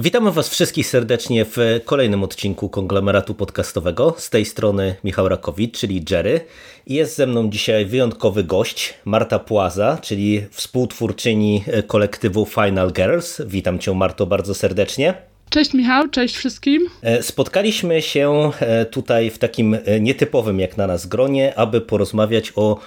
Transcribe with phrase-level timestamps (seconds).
[0.00, 4.14] Witamy Was wszystkich serdecznie w kolejnym odcinku konglomeratu podcastowego.
[4.18, 6.40] Z tej strony Michał Rakowicz, czyli Jerry.
[6.86, 13.42] Jest ze mną dzisiaj wyjątkowy gość, Marta Płaza, czyli współtwórczyni kolektywu Final Girls.
[13.46, 15.14] Witam Cię, Marto, bardzo serdecznie.
[15.50, 16.88] Cześć Michał, cześć wszystkim.
[17.02, 22.52] E, Spotkaliśmy się e, tutaj w takim e, nietypowym jak na nas gronie, aby porozmawiać
[22.56, 22.78] o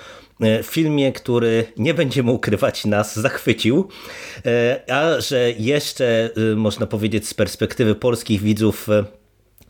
[0.42, 3.88] e, filmie, który nie będziemy ukrywać nas zachwycił,
[4.46, 8.88] e, a że jeszcze e, można powiedzieć z perspektywy polskich widzów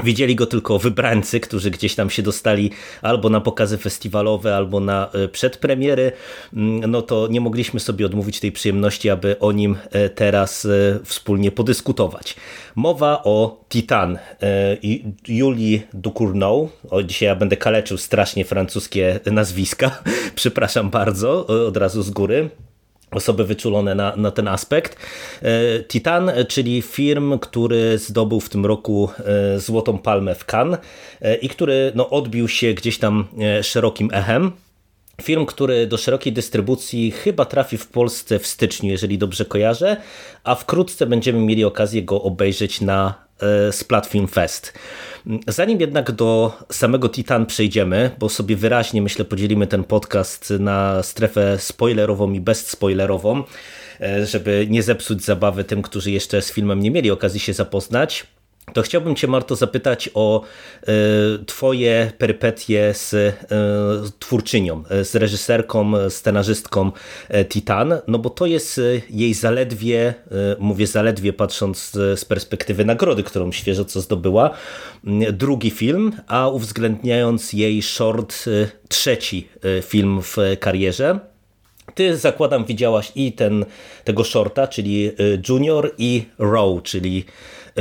[0.03, 5.09] Widzieli go tylko wybrańcy, którzy gdzieś tam się dostali albo na pokazy festiwalowe, albo na
[5.13, 6.11] e, przedpremiery,
[6.53, 10.99] Mm, no to nie mogliśmy sobie odmówić tej przyjemności, aby o nim e, teraz e,
[11.03, 12.35] wspólnie podyskutować.
[12.75, 14.17] Mowa o Titan
[14.81, 16.69] i Julii Ducournau.
[16.89, 20.03] O, dzisiaj ja będę kaleczył strasznie francuskie nazwiska.
[20.35, 22.49] Przepraszam bardzo, od razu z góry
[23.13, 24.97] osoby wyczulone na, na ten aspekt.
[25.41, 29.09] E, Titan, czyli film, który zdobył w tym roku
[29.55, 30.79] e, Złotą Palmę w Cannes
[31.21, 33.27] e, i który no, odbił się gdzieś tam
[33.61, 34.51] szerokim echem.
[35.21, 39.97] Film, który do szerokiej dystrybucji chyba trafi w Polsce w styczniu, jeżeli dobrze kojarzę,
[40.43, 44.73] a wkrótce będziemy mieli okazję go obejrzeć na e, Splat Film Fest.
[45.47, 51.57] Zanim jednak do samego Titan przejdziemy, bo sobie wyraźnie myślę podzielimy ten podcast na strefę
[51.59, 53.43] spoilerową i bezspoilerową,
[54.01, 58.27] e, żeby nie zepsuć zabawy tym, którzy jeszcze z filmem nie mieli okazji się zapoznać.
[58.73, 60.43] To chciałbym Cię, Marto, zapytać o
[60.81, 60.85] e,
[61.45, 63.33] Twoje perypetie z e,
[64.19, 66.91] twórczynią, e, z reżyserką, scenarzystką
[67.49, 70.13] Titan, no bo to jest jej zaledwie,
[70.59, 74.49] mówię zaledwie patrząc z, perspektywy nagrody, którą świeżo co zdobyła,
[75.31, 78.45] drugi film, a uwzględniając jej short,
[78.89, 79.47] trzeci
[79.81, 81.19] film w karierze.
[81.95, 83.65] Ty zakładam widziałaś i ten,
[84.03, 85.11] tego shorta, czyli
[85.49, 87.25] Junior i Row, czyli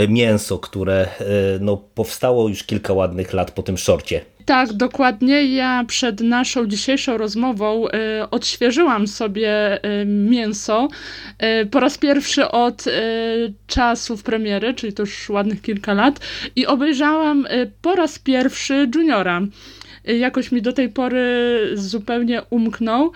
[0.08, 1.26] mięso, które y,
[1.60, 4.20] no, powstało już kilka ładnych lat po tym shorcie.
[4.44, 5.44] Tak, dokładnie.
[5.44, 7.90] Ja przed naszą dzisiejszą rozmową y,
[8.30, 10.88] odświeżyłam sobie y, mięso
[11.62, 12.84] y, po raz pierwszy od
[13.66, 16.20] czasów premiery, czyli to już ładnych kilka lat,
[16.56, 17.46] i obejrzałam
[17.82, 19.42] po raz pierwszy Juniora.
[20.08, 23.12] Y, Jakoś mi do tej pory zupełnie umknął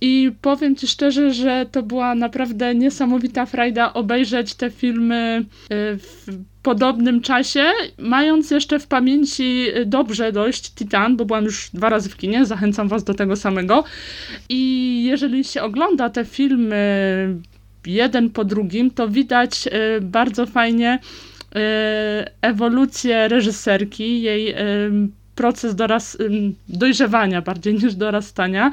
[0.00, 5.44] i powiem Ci szczerze, że to była naprawdę niesamowita frajda obejrzeć te filmy y,
[5.96, 6.26] w
[6.62, 7.64] podobnym czasie,
[7.98, 12.88] mając jeszcze w pamięci dobrze dość Titan, bo byłam już dwa razy w kinie, zachęcam
[12.88, 13.84] Was do tego samego.
[14.48, 16.78] I jeżeli się ogląda te filmy
[17.86, 21.58] jeden po drugim, to widać y, bardzo fajnie y,
[22.42, 25.74] ewolucję reżyserki, jej y, proces
[26.20, 28.70] ym, dojrzewania bardziej niż dorastania,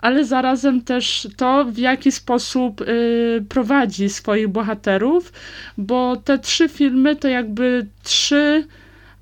[0.00, 5.32] ale zarazem też to, w jaki sposób y, prowadzi swoich bohaterów,
[5.78, 8.66] bo te trzy filmy to jakby trzy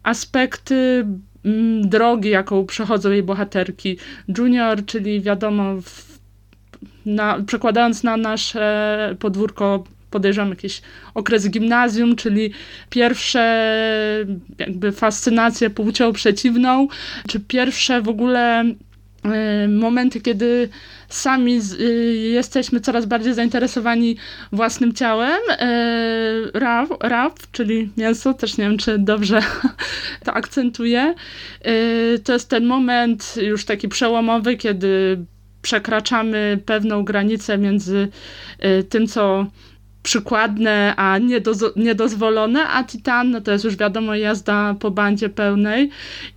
[0.02, 1.06] aspekty
[1.82, 3.98] drogi, jaką przechodzą jej bohaterki.
[4.38, 6.18] Junior, czyli wiadomo, w,
[7.06, 10.82] na, przekładając na nasze podwórko podejrzewam jakiś
[11.14, 12.50] okres gimnazjum, czyli
[12.90, 13.66] pierwsze
[14.58, 16.88] jakby fascynacje płcią przeciwną,
[17.28, 20.68] czy pierwsze w ogóle y, momenty, kiedy
[21.08, 21.84] sami y,
[22.16, 24.16] jesteśmy coraz bardziej zainteresowani
[24.52, 25.40] własnym ciałem.
[25.50, 29.40] Y, Raw, raw, czyli mięso, też nie wiem, czy dobrze
[30.24, 31.14] to akcentuję.
[31.66, 35.18] Y, to jest ten moment już taki przełomowy, kiedy
[35.62, 38.08] przekraczamy pewną granicę między
[38.64, 39.46] y, tym, co
[40.06, 45.90] przykładne, a niedozo- niedozwolone, a Titan no to jest już wiadomo jazda po bandzie pełnej.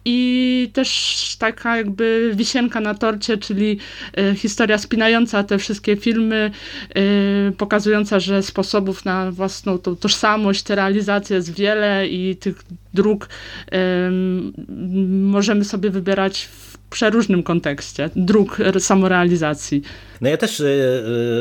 [0.06, 3.78] I też taka jakby wisienka na torcie, czyli
[4.20, 6.52] y, historia spinająca te wszystkie filmy,
[6.98, 12.64] y, pokazująca, że sposobów na własną tą tożsamość, te realizacje jest wiele i tych
[12.94, 13.30] dróg
[15.10, 19.82] możemy sobie wybierać w przeróżnym kontekście, dróg samorealizacji.
[20.22, 20.64] No ja też y,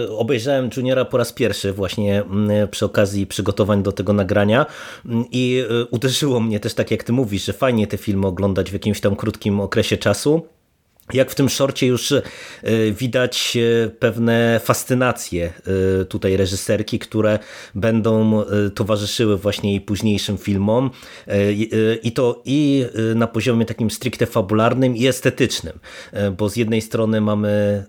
[0.06, 2.22] y, obejrzałem Juniora po raz pierwszy właśnie
[2.64, 4.66] y, przy okazji przygotowań do tego nagrania
[5.06, 8.70] mm, i y, uderzyło mnie też tak jak ty mówisz, że fajnie te filmy oglądać
[8.70, 10.46] w jakimś tam krótkim okresie czasu.
[11.12, 12.22] Jak w tym szorcie już e,
[12.92, 15.52] widać e, pewne fascynacje
[16.00, 17.38] e, tutaj reżyserki, które
[17.74, 18.44] będą
[18.74, 20.90] towarzyszyły właśnie jej późniejszym filmom
[22.02, 25.78] i to i na poziomie takim stricte fabularnym i estetycznym,
[26.38, 27.84] bo z jednej strony mamy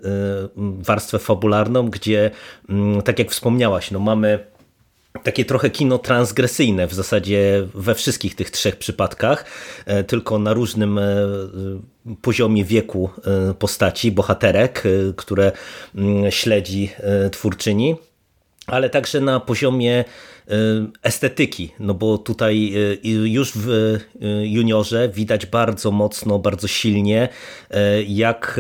[0.80, 2.32] warstwę fabularną, gdzie
[3.06, 4.40] tak jak wspomniałaś, no mamy
[5.24, 9.46] takie trochę kino transgresyjne w zasadzie we wszystkich tych trzech przypadkach,
[9.86, 11.04] e, tylko na różnym e,
[12.22, 13.10] poziomie wieku
[13.50, 14.84] e, postaci, bohaterek,
[15.16, 15.52] które
[15.96, 16.90] mm, śledzi
[17.32, 17.96] twórczyni,
[18.68, 20.06] ale także na poziomie
[21.04, 22.74] estetyki, no bo tutaj
[23.24, 23.98] już w
[24.44, 27.30] juniorze widać bardzo mocno, bardzo silnie,
[28.08, 28.60] jak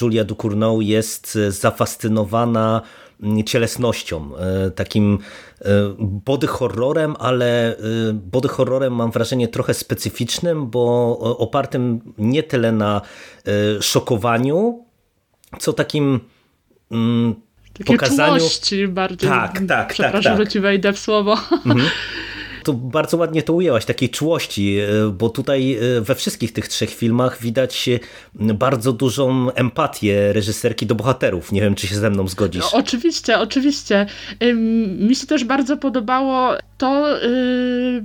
[0.00, 2.82] Julia Ducournau jest zafascynowana
[3.46, 5.53] cielesnością, e, takim e,
[5.98, 7.78] body horrorem, ale e,
[8.12, 13.00] body horrorem mam wrażenie trochę specyficznym, bo opartym nie tyle na
[13.80, 14.84] szokowaniu,
[15.58, 16.20] co takim
[16.90, 17.34] mm,
[17.78, 18.40] Takiej pokazaniu...
[18.88, 19.30] bardziej.
[19.30, 20.46] Tak, tak, tak Przepraszam, tak, tak.
[20.46, 21.38] że ci wejdę w słowo.
[21.66, 21.80] Mhm.
[22.64, 26.90] to bardzo ładnie to ujęłaś, takiej czułości, e, bo tutaj e, we wszystkich tych trzech
[26.90, 27.90] filmach widać
[28.34, 31.52] bardzo dużą empatię reżyserki do bohaterów.
[31.52, 32.72] Nie wiem, czy się ze mną zgodzisz.
[32.72, 34.06] No, oczywiście, oczywiście.
[34.98, 38.04] Mi się też bardzo podobało to, y,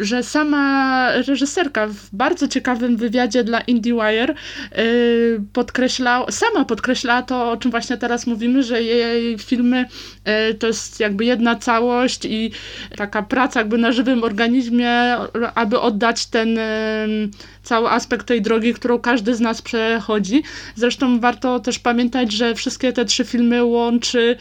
[0.00, 4.34] że sama reżyserka w bardzo ciekawym wywiadzie dla IndieWire
[4.76, 9.84] yy, podkreślała, sama podkreślała to, o czym właśnie teraz mówimy, że jej filmy
[10.26, 12.50] yy, to jest jakby jedna całość i
[12.96, 15.16] taka praca jakby na żywym organizmie,
[15.54, 17.28] aby oddać ten yy,
[17.62, 20.42] cały aspekt tej drogi, którą każdy z nas przechodzi.
[20.74, 24.36] Zresztą warto też pamiętać, że wszystkie te trzy filmy łączy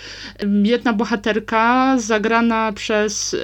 [0.63, 3.35] jedna bohaterka zagrana przez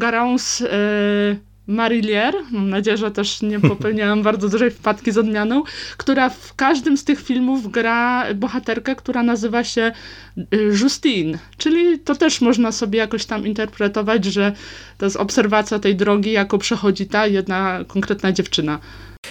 [0.00, 1.36] Garance y,
[1.66, 5.62] Marillier, mam nadzieję, że też nie popełniałam bardzo dużej wpadki z odmianą,
[5.96, 9.92] która w każdym z tych filmów gra bohaterkę, która nazywa się
[10.38, 10.44] y,
[10.80, 14.52] Justine, czyli to też można sobie jakoś tam interpretować, że
[14.98, 18.78] to jest obserwacja tej drogi, jako przechodzi ta jedna konkretna dziewczyna.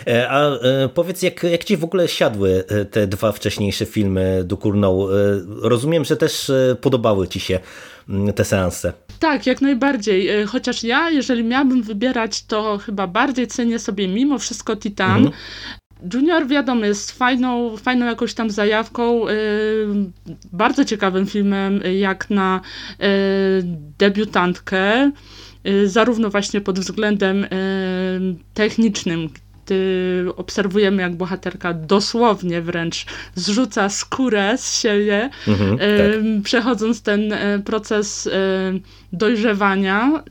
[0.08, 4.44] E, a e, powiedz, jak, jak ci w ogóle siadły e, te dwa wcześniejsze filmy
[4.46, 5.08] do Kurnał?
[5.62, 6.52] Rozumiem, że też
[6.82, 7.60] podobały ci się
[8.36, 8.94] te seanse.
[9.20, 10.30] Tak, jak najbardziej.
[10.30, 15.18] E, chociaż ja, jeżeli miałabym wybierać, to chyba bardziej cenię sobie mimo wszystko Titan.
[15.18, 15.34] Mhm.
[16.14, 19.36] Junior, wiadomo, jest fajną, fajną jakąś tam zajawką, yy,
[20.54, 22.62] bardzo ciekawym filmem, jak na
[23.00, 23.08] yy,
[23.98, 25.12] debiutantkę,
[25.86, 27.46] zarówno właśnie pod względem
[28.54, 29.30] technicznym,
[29.70, 33.06] gdy obserwujemy, jak bohaterka dosłownie wręcz
[33.36, 35.88] zrzuca skórę z siebie, mhm, tak.
[36.44, 38.32] przechodząc ten e, proces e,
[39.14, 40.24] dojrzewania.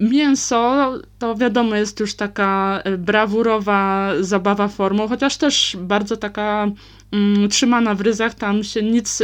[0.00, 6.70] Mięso to wiadomo jest już taka brawurowa zabawa formą, chociaż też bardzo taka
[7.12, 9.22] mm, trzymana w ryzach, tam się nic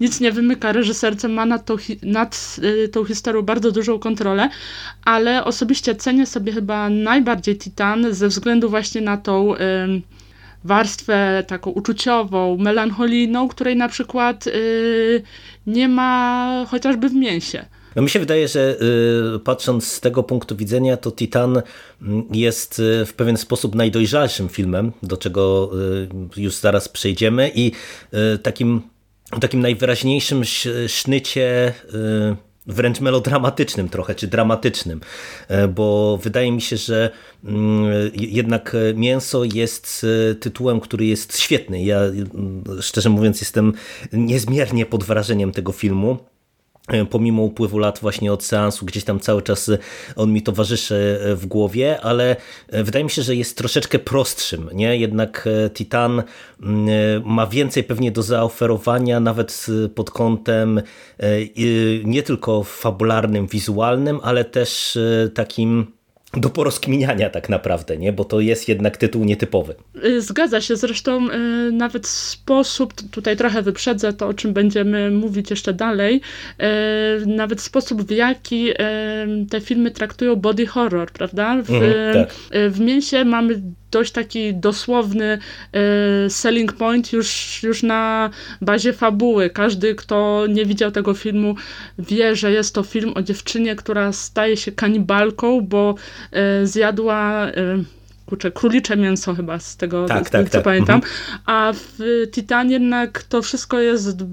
[0.00, 4.48] nic nie wymyka reżyserce, ma nad tą, nad y, tą historią bardzo dużą kontrolę,
[5.04, 9.54] ale osobiście cenię sobie chyba najbardziej Titan ze względu właśnie na tą
[10.64, 15.22] warstwę taką uczuciową, melancholijną, której na przykład y,
[15.66, 17.64] nie ma chociażby w mięsie.
[17.96, 18.76] No mi się wydaje, że
[19.36, 21.62] y, patrząc z tego punktu widzenia, to Titan
[22.02, 25.70] mm, jest w pewien sposób najdojrzalszym filmem, do czego
[26.36, 27.72] już zaraz przejdziemy i
[28.42, 28.82] takim
[29.40, 30.42] takim najwyraźniejszym
[30.88, 35.00] sznycie y, wręcz melodramatycznym trochę, czy dramatycznym,
[35.48, 37.10] e, bo wydaje mi się, że
[37.44, 41.84] mm, jednak Mięso jest y, tytułem, który jest świetny.
[41.84, 43.72] Ja mm, szczerze mówiąc jestem
[44.12, 46.18] niezmiernie pod wrażeniem tego filmu.
[46.88, 49.78] E, pomimo upływu lat właśnie od seansu, gdzieś tam cały czas e,
[50.16, 52.36] on mi towarzyszy e, w głowie, ale
[52.72, 54.96] wydaje mi się, że jest troszeczkę prostszym, nie?
[54.96, 56.22] Jednak Titan
[56.62, 60.82] mm, ma więcej pewnie do zaoferowania, nawet pod kątem
[62.04, 64.98] nie tylko fabularnym, wizualnym, ale też
[65.34, 65.97] takim
[66.36, 68.12] do porozkminiania tak naprawdę, nie?
[68.12, 69.74] bo to jest jednak tytuł nietypowy.
[70.04, 75.50] Y, zgadza się, zresztą y, nawet sposób, tutaj trochę wyprzedzę to, o czym będziemy mówić
[75.50, 76.20] jeszcze dalej,
[77.22, 78.68] y, nawet sposób w jaki
[79.50, 81.62] te filmy traktują body horror, prawda?
[81.62, 82.34] W, mm, tak.
[82.70, 85.38] w Mięsie mamy dość taki dosłowny
[86.26, 88.30] y, selling point już, już na
[88.60, 89.50] bazie fabuły.
[89.50, 91.54] Każdy, kto nie widział tego filmu,
[91.98, 95.94] wie, że jest to film o dziewczynie, która staje się kanibalką, bo
[96.62, 97.48] y, zjadła.
[97.48, 97.84] Y,
[98.26, 100.64] kurczę, królicze mięso chyba z tego, tak, tak, co tak.
[100.64, 100.96] pamiętam.
[100.96, 101.38] Mhm.
[101.46, 101.98] A w
[102.30, 104.24] Titanie jednak to wszystko jest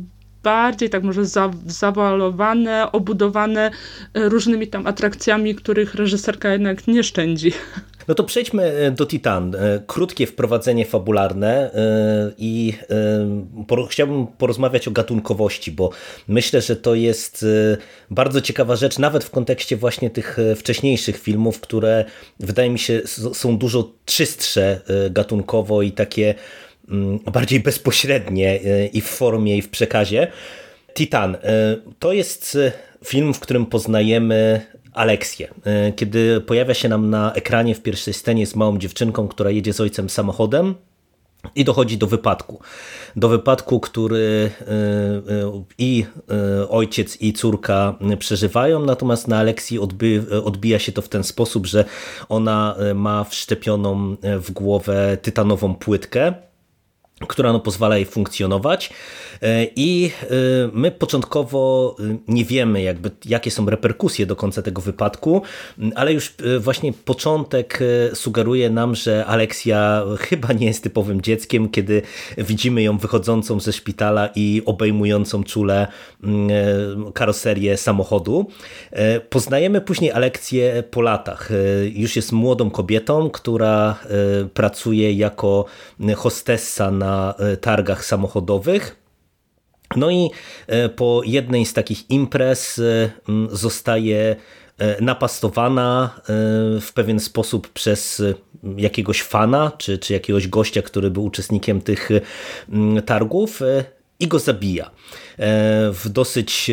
[0.44, 3.72] bardziej tak może za, zawalowane, obudowane
[4.14, 7.52] różnymi tam atrakcjami, których reżyserka jednak nie szczędzi.
[8.08, 9.56] No to przejdźmy do Titan.
[9.88, 11.72] Krótkie wprowadzenie fabularne
[12.38, 12.74] i
[13.90, 15.90] chciałbym porozmawiać o gatunkowości, bo
[16.28, 17.46] myślę, że to jest
[18.12, 22.06] bardzo ciekawa rzecz, nawet w kontekście właśnie tych wcześniejszych filmów, które
[22.40, 23.02] wydaje mi się
[23.34, 24.82] są dużo czystsze
[25.12, 26.36] gatunkowo i takie
[26.90, 28.60] mm, bardziej bezpośrednie
[28.94, 30.28] i w formie, i w przekazie.
[30.94, 31.38] Titan
[32.00, 32.58] to jest
[33.06, 34.62] film, w którym poznajemy
[34.96, 35.54] Aleksję.
[35.96, 39.82] Kiedy pojawia się nam na ekranie w pierwszej scenie z małą dziewczynką, która jedzie z
[39.82, 40.76] ojcem samochodem,
[41.56, 42.60] i dochodzi do wypadku.
[43.16, 44.52] Do wypadku, który
[45.78, 46.06] i
[46.70, 49.80] ojciec, i córka przeżywają, natomiast na Aleksji
[50.44, 51.86] odbija się to w ten sposób, że
[52.30, 56.34] ona ma wszczepioną w głowę tytanową płytkę,
[57.20, 58.90] która no pozwala jej funkcjonować
[59.42, 60.28] e, i e,
[60.74, 65.42] my początkowo e, nie wiemy jakby jakie są reperkusje do końca tego wypadku,
[65.96, 67.80] ale już właśnie początek
[68.14, 72.02] sugeruje nam, że Aleksja chyba nie jest typowym dzieckiem, kiedy
[72.38, 75.88] widzimy ją wychodzącą ze szpitala i obejmującą czule
[77.14, 78.50] karoserię samochodu.
[79.30, 81.50] Poznajemy później Aleksję po latach.
[81.94, 84.00] Już jest młodą kobietą, która
[84.54, 85.66] pracuje jako
[86.16, 88.96] hostessa na na e, targach samochodowych.
[89.96, 90.30] No i
[90.68, 93.10] e, po jednej z takich imprez e,
[93.52, 94.36] zostaje
[95.02, 96.20] napastowana
[96.82, 98.22] w pewien sposób przez
[98.78, 102.10] jakiegoś fana, czy, czy jakiegoś gościa, który był uczestnikiem tych
[103.06, 103.60] targów
[104.20, 104.92] i go zabija
[105.94, 106.72] w dosyć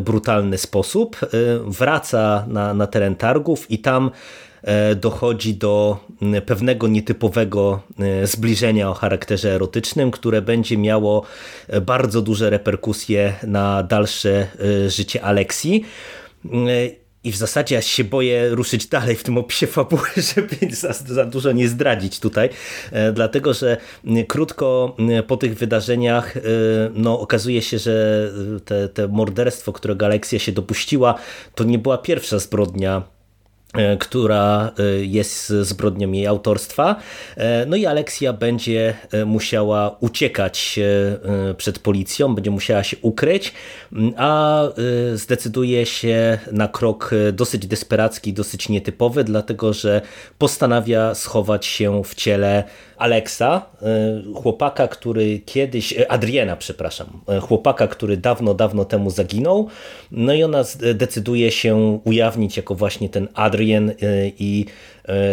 [0.00, 1.16] brutalny sposób.
[1.66, 4.10] Wraca na, na teren targów i tam
[4.96, 5.96] dochodzi do
[6.46, 11.24] pewnego nietypowego e, zbliżenia o charakterze erotycznym, które będzie miało
[11.68, 14.46] e, bardzo duże reperkusje na dalsze
[14.88, 15.84] życie Aleksji.
[17.24, 21.24] I w zasadzie ja się boję ruszyć dalej w tym opisie fabuły, żeby za, za,
[21.24, 22.48] dużo nie zdradzić tutaj,
[23.12, 23.76] dlatego że
[24.28, 26.34] krótko po tych wydarzeniach
[26.94, 28.30] no, okazuje się, że
[28.64, 31.14] te, te morderstwo, którego Aleksja się dopuściła,
[31.54, 33.13] to nie była pierwsza zbrodnia E,
[33.98, 36.96] która e, jest zbrodnią jej autorstwa.
[37.36, 38.94] E, no i Aleksja będzie
[39.26, 40.80] musiała uciekać
[41.56, 43.52] przed policją, będzie musiała się ukryć,
[44.16, 44.62] a
[45.14, 50.00] zdecyduje się na krok dosyć desperacki, dosyć nietypowy, dlatego że
[50.38, 52.64] postanawia schować się w ciele
[52.96, 53.66] Aleksa,
[54.34, 57.06] chłopaka, który kiedyś, Adriena, przepraszam,
[57.42, 59.68] chłopaka, który dawno, dawno temu zaginął.
[60.10, 63.92] No i ona decyduje się ujawnić jako właśnie ten Adrian,
[64.38, 64.64] i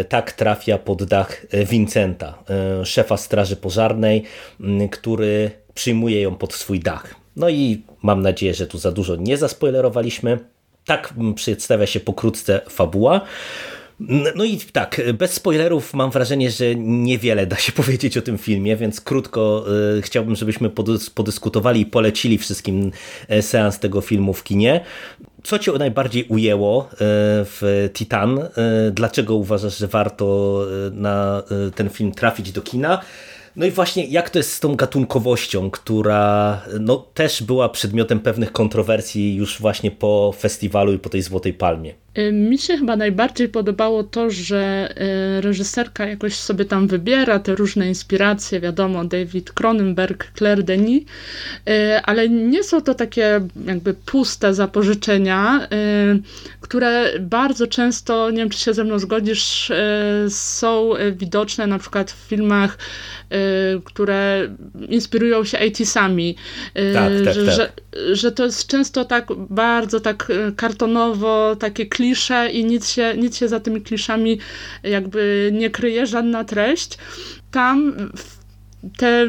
[0.08, 2.38] tak trafia pod dach Vincenta,
[2.84, 4.22] szefa straży pożarnej,
[4.90, 7.14] który przyjmuje ją pod swój dach.
[7.36, 10.38] No i mam nadzieję, że tu za dużo nie zaspoilerowaliśmy.
[10.86, 13.20] Tak przedstawia się pokrótce fabuła.
[14.34, 18.76] No i tak, bez spoilerów mam wrażenie, że niewiele da się powiedzieć o tym filmie,
[18.76, 19.64] więc krótko
[19.98, 20.70] y, chciałbym, żebyśmy
[21.14, 22.92] podyskutowali i polecili wszystkim
[23.40, 24.84] seans tego filmu w kinie.
[25.42, 26.96] Co cię najbardziej ujęło e,
[27.44, 28.38] w Titan?
[28.38, 28.48] E,
[28.92, 31.42] dlaczego uważasz, że warto e, na
[31.74, 33.00] ten film trafić do kina?
[33.56, 38.52] No i właśnie jak to jest z tą gatunkowością, która no, też była przedmiotem pewnych
[38.52, 42.01] kontrowersji już właśnie po festiwalu i po tej Złotej Palmie?
[42.18, 44.94] Y, mi się chyba najbardziej podobało to, że
[45.38, 52.00] y, reżyserka jakoś sobie tam wybiera te różne inspiracje, wiadomo, David Cronenberg, Claire Denis, y,
[52.02, 55.68] ale nie są to takie jakby puste zapożyczenia,
[56.60, 59.72] które bardzo często, nie wiem czy się ze mną zgodzisz,
[60.28, 62.78] są widoczne na przykład w filmach,
[63.84, 64.48] które
[64.88, 66.14] inspirują się 80
[66.94, 67.54] tak, tak, że, tak.
[67.54, 67.72] Że,
[68.16, 73.48] że to jest często tak bardzo tak kartonowo, takie klisze i nic się, nic się
[73.48, 74.38] za tymi kliszami
[74.82, 76.98] jakby nie kryje, żadna treść.
[77.50, 77.94] Tam
[78.96, 79.28] te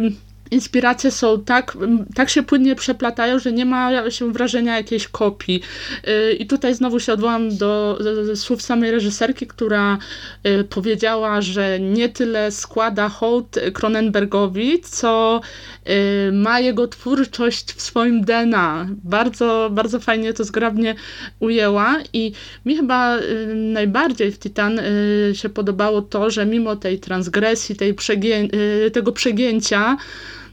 [0.52, 1.78] inspiracje są tak,
[2.16, 5.62] tak się płynnie przeplatają, że nie ma się wrażenia jakiejś kopii.
[6.08, 9.98] Y, I tutaj znowu się odwołam do, do słów samej reżyserki, która
[10.48, 15.42] y, powiedziała, że nie tyle składa hołd Cronenbergowi, co
[16.32, 18.88] ma jego twórczość w swoim DNA.
[19.04, 20.96] Bardzo, bardzo fajnie to zgrabnie
[21.40, 22.32] ujęła i
[22.66, 23.18] mi chyba
[23.54, 24.82] najbardziej w Titan
[25.34, 28.48] się podobało to, że mimo tej transgresji, tej przegię
[28.94, 29.98] tego przegięcia,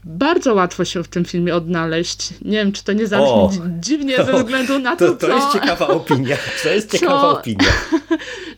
[0.03, 2.29] bardzo łatwo się w tym filmie odnaleźć.
[2.41, 5.35] Nie wiem, czy to nie zabrzmi o, dziwnie ze względu na to, to, to co...
[5.35, 6.37] jest ciekawa opinia.
[6.63, 7.67] To jest ciekawa co, opinia.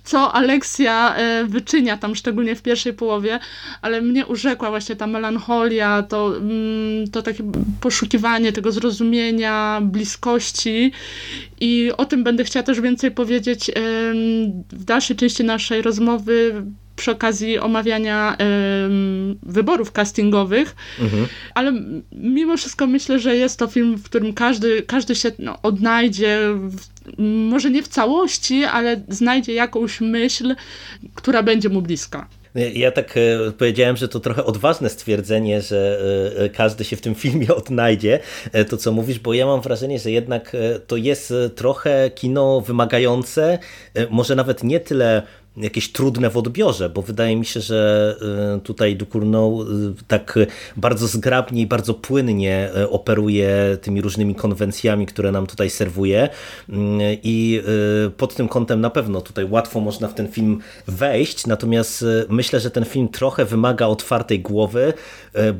[0.03, 3.39] Co Aleksja e, wyczynia tam, szczególnie w pierwszej połowie,
[3.81, 7.43] ale mnie urzekła właśnie ta melancholia, to, mm, to takie
[7.81, 10.91] poszukiwanie tego zrozumienia, bliskości
[11.59, 13.71] i o tym będę chciała też więcej powiedzieć
[14.71, 16.63] w dalszej części naszej rozmowy
[16.95, 18.37] przy okazji omawiania
[19.43, 21.27] wyborów castingowych, mhm.
[21.53, 21.73] ale
[22.11, 26.77] mimo wszystko myślę, że jest to film, w którym każdy, każdy się no, odnajdzie, w,
[27.49, 30.55] może nie w całości, ale znajdzie jakąś myśl,
[31.15, 32.27] która będzie mu bliska.
[32.55, 35.99] Ja tak e, powiedziałem, że to trochę odważne stwierdzenie, że
[36.37, 38.19] e, każdy się w tym filmie odnajdzie,
[38.51, 40.55] e, to co mówisz, bo ja mam wrażenie, że jednak
[40.87, 43.59] to jest trochę kino wymagające,
[44.09, 45.23] może nawet nie tyle
[45.57, 48.15] jakieś trudne w odbiorze, bo wydaje mi się, że
[48.57, 49.65] y, tutaj Ducournau y,
[50.07, 50.39] tak
[50.77, 56.29] bardzo zgrabnie i bardzo płynnie y, operuje tymi różnymi konwencjami, które nam tutaj serwuje.
[57.23, 57.61] I
[58.17, 62.71] pod tym kątem na pewno tutaj łatwo można w ten film wejść, natomiast myślę, że
[62.71, 64.93] ten film trochę wymaga otwartej głowy,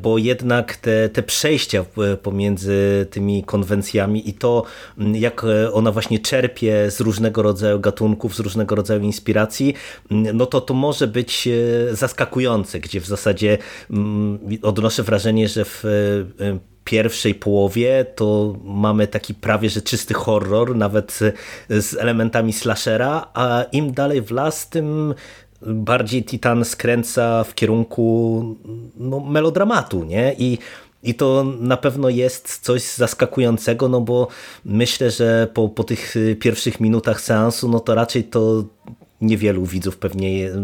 [0.02, 1.84] bo jednak te, te przejścia
[2.22, 4.64] pomiędzy tymi konwencjami i to,
[5.12, 9.74] jak ona właśnie czerpie z różnego rodzaju gatunków, z różnego rodzaju inspiracji,
[10.10, 13.58] no to to może być e, zaskakujące, gdzie w zasadzie
[13.90, 20.76] mm, odnoszę wrażenie, że w e, pierwszej połowie to mamy taki prawie że czysty horror,
[20.76, 21.20] nawet
[21.68, 25.14] z elementami slashera, a im dalej w las, tym
[25.66, 28.56] bardziej Titan skręca w kierunku
[28.96, 30.34] no, melodramatu, nie?
[30.38, 30.58] I
[31.04, 34.28] i to na pewno jest coś zaskakującego, no bo
[34.64, 38.64] myślę, że po, po tych pierwszych minutach seansu, no to raczej to
[39.24, 40.58] niewielu widzów pewnie e,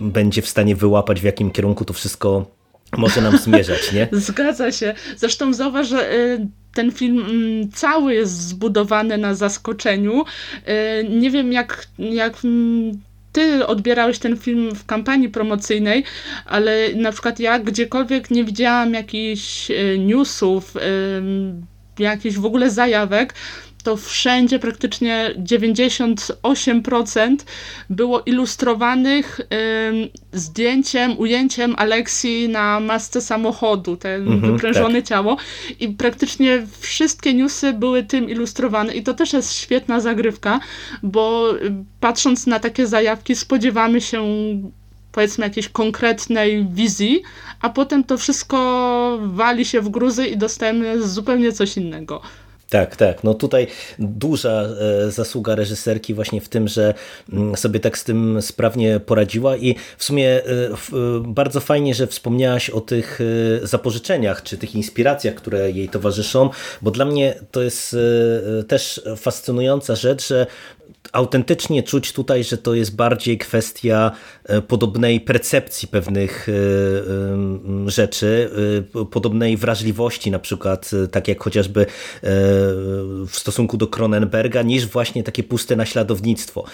[0.00, 2.46] będzie w stanie wyłapać, w jakim kierunku to wszystko
[2.96, 4.08] może nam zmierzać, nie?
[4.28, 4.94] Zgadza się.
[5.16, 10.24] Zresztą zauważ, że e, ten film mm, cały jest zbudowany na zaskoczeniu.
[10.64, 13.00] E, nie wiem, jak, jak mm,
[13.32, 16.04] ty odbierałeś ten film w kampanii promocyjnej,
[16.46, 20.74] ale na przykład ja gdziekolwiek nie widziałam jakichś newsów,
[21.98, 23.34] jakichś w ogóle zajawek,
[23.82, 27.36] to wszędzie praktycznie 98%
[27.90, 29.40] było ilustrowanych
[30.32, 35.08] zdjęciem, ujęciem Aleksji na masce samochodu, ten mhm, wyprężone tak.
[35.08, 35.36] ciało
[35.80, 40.60] i praktycznie wszystkie newsy były tym ilustrowane i to też jest świetna zagrywka,
[41.02, 41.54] bo
[42.00, 44.24] patrząc na takie zajawki spodziewamy się
[45.12, 47.22] powiedzmy jakiejś konkretnej wizji,
[47.60, 52.22] a potem to wszystko wali się w gruzy i dostajemy zupełnie coś innego.
[52.70, 53.24] Tak, tak.
[53.24, 53.66] No tutaj
[53.98, 56.94] duża e, zasługa reżyserki właśnie w tym, że
[57.32, 60.42] mm, sobie tak z tym sprawnie poradziła i w sumie e,
[61.22, 63.20] bardzo fajnie, że wspomniałaś o tych
[63.62, 66.50] e, zapożyczeniach czy tych inspiracjach, które jej towarzyszą,
[66.82, 67.96] bo dla mnie to jest
[68.68, 70.46] też fascynująca rzecz, że
[71.12, 74.10] autentycznie czuć tutaj, że to jest bardziej kwestia
[74.44, 78.50] e, podobnej percepcji pewnych e, e, rzeczy,
[79.10, 81.86] podobnej wrażliwości na przykład, tak jak chociażby
[83.28, 86.64] w stosunku do Cronenberga, niż właśnie takie puste naśladownictwo.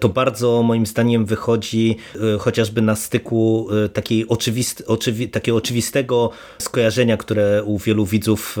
[0.00, 1.96] To bardzo moim zdaniem wychodzi
[2.38, 8.58] chociażby na styku takiej oczywist, oczywi, takiego oczywistego skojarzenia, które u wielu widzów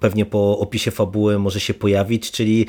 [0.00, 2.66] pewnie po opisie fabuły może się pojawić, czyli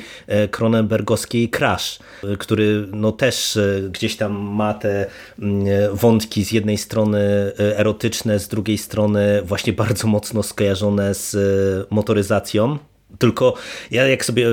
[0.50, 1.98] Cronenbergowskiej Crash,
[2.38, 5.06] który no też e, gdzieś tam ma te
[5.38, 7.18] mm, wątki z jednej strony
[7.58, 12.78] e, erotyczne, z drugiej strony właśnie bardzo mocno skojarzone z e, motoryzacją.
[13.18, 13.54] Tylko
[13.90, 14.46] ja jak sobie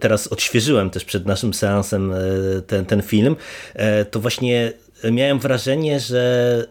[0.00, 2.12] teraz odświeżyłem też przed naszym seansem
[2.66, 3.36] ten, ten film,
[4.10, 4.72] to właśnie
[5.12, 6.64] miałem wrażenie, że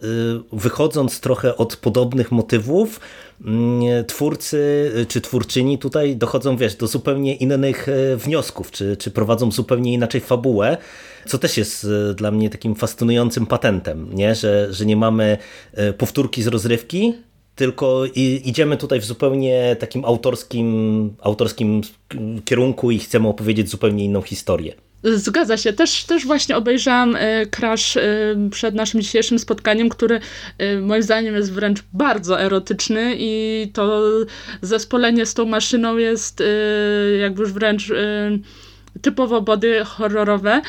[0.52, 3.00] wychodząc trochę od podobnych motywów,
[3.44, 9.52] Mm, twórcy czy twórczyni tutaj dochodzą, wiesz, do zupełnie innych e, wniosków, czy, czy prowadzą
[9.52, 10.76] zupełnie inaczej fabułę,
[11.26, 14.34] co też jest dla mnie takim fascynującym patentem, nie?
[14.34, 15.38] Że, że nie mamy
[15.98, 17.14] powtórki z rozrywki,
[17.54, 18.04] tylko
[18.44, 21.80] idziemy tutaj w zupełnie takim autorskim, autorskim
[22.44, 24.74] kierunku i chcemy opowiedzieć zupełnie inną historię.
[25.02, 25.72] Zgadza się.
[25.72, 28.02] Też, też właśnie obejrzałam e, Crash e,
[28.50, 30.20] przed naszym dzisiejszym spotkaniem, który
[30.58, 34.02] e, moim zdaniem jest wręcz bardzo erotyczny i to
[34.62, 36.42] zespolenie z tą maszyną jest
[37.20, 37.92] jakby już wręcz
[39.02, 40.62] typowo body horrorowe,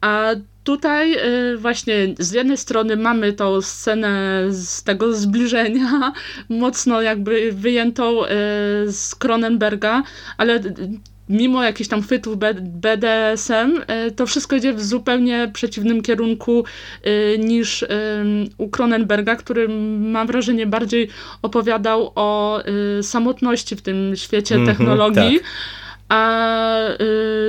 [0.00, 0.30] a
[0.64, 1.16] tutaj
[1.56, 6.12] właśnie z jednej strony mamy tą scenę z tego zbliżenia,
[6.48, 8.22] mocno jakby wyjętą
[8.86, 10.02] z Cronenberga,
[10.38, 10.60] ale
[11.28, 16.64] mimo jakichś tam chwytów BDSM, e, to wszystko idzie w zupełnie przeciwnym kierunku
[17.02, 17.84] e, niż
[18.58, 21.08] u Cronenberga, który mam wrażenie bardziej
[21.42, 22.60] opowiadał o
[23.02, 25.48] samotności w tym świecie mm -hmm, technologii, tak.
[26.08, 26.48] a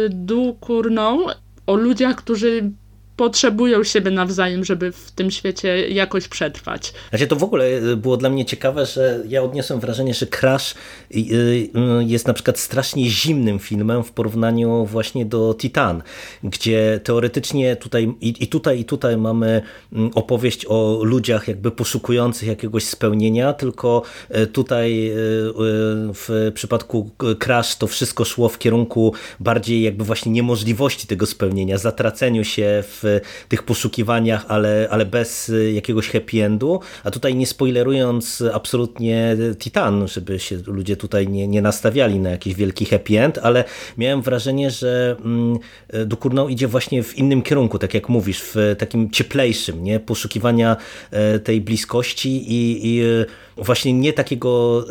[0.09, 1.27] Du Cournau
[1.67, 2.71] o ludziach, którzy
[3.19, 6.93] potrzebują siebie nawzajem, żeby w tym świecie jakoś przetrwać.
[7.09, 10.75] Znaczy to w ogóle y, było dla mnie ciekawe, że ja odniosłem wrażenie, że Crash
[11.11, 11.69] y, y,
[12.05, 16.01] jest na przykład strasznie zimnym filmem w porównaniu właśnie do Titan,
[16.43, 19.61] gdzie teoretycznie tutaj i tutaj i tutaj mamy
[19.93, 24.01] mm, opowieść o ludziach jakby poszukujących jakiegoś spełnienia, tylko
[24.53, 25.11] tutaj
[26.13, 32.43] w przypadku Crash to wszystko szło w kierunku bardziej jakby właśnie niemożliwości tego spełnienia, zatraceniu
[32.43, 33.08] się w
[33.47, 40.39] tych poszukiwaniach, ale, ale bez jakiegoś happy endu, a tutaj nie spoilerując absolutnie Titan, żeby
[40.39, 43.63] się ludzie tutaj nie, nie nastawiali na jakiś wielki happy end, ale
[43.97, 45.59] miałem wrażenie, że mm,
[46.05, 49.99] Dukurną idzie właśnie w innym kierunku, tak jak mówisz, w takim cieplejszym, nie?
[49.99, 50.77] poszukiwania
[51.11, 53.01] e, tej bliskości i, i
[53.57, 54.85] właśnie nie takiego,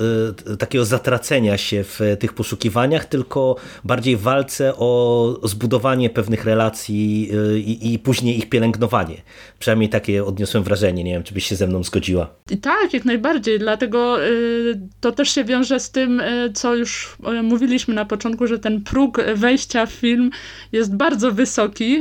[0.53, 7.59] e, takiego zatracenia się w tych poszukiwaniach, tylko bardziej walce o zbudowanie pewnych relacji e,
[7.59, 9.17] i, i później ich pielęgnowanie.
[9.59, 11.05] Przynajmniej takie odniosłem wrażenie.
[11.05, 12.31] Nie wiem, czy byś się ze mną zgodziła.
[12.61, 13.59] Tak, jak najbardziej.
[13.59, 18.59] Dlatego y, to też się wiąże z tym, y, co już mówiliśmy na początku, że
[18.59, 20.31] ten próg wejścia w film
[20.73, 21.99] jest bardzo wysoki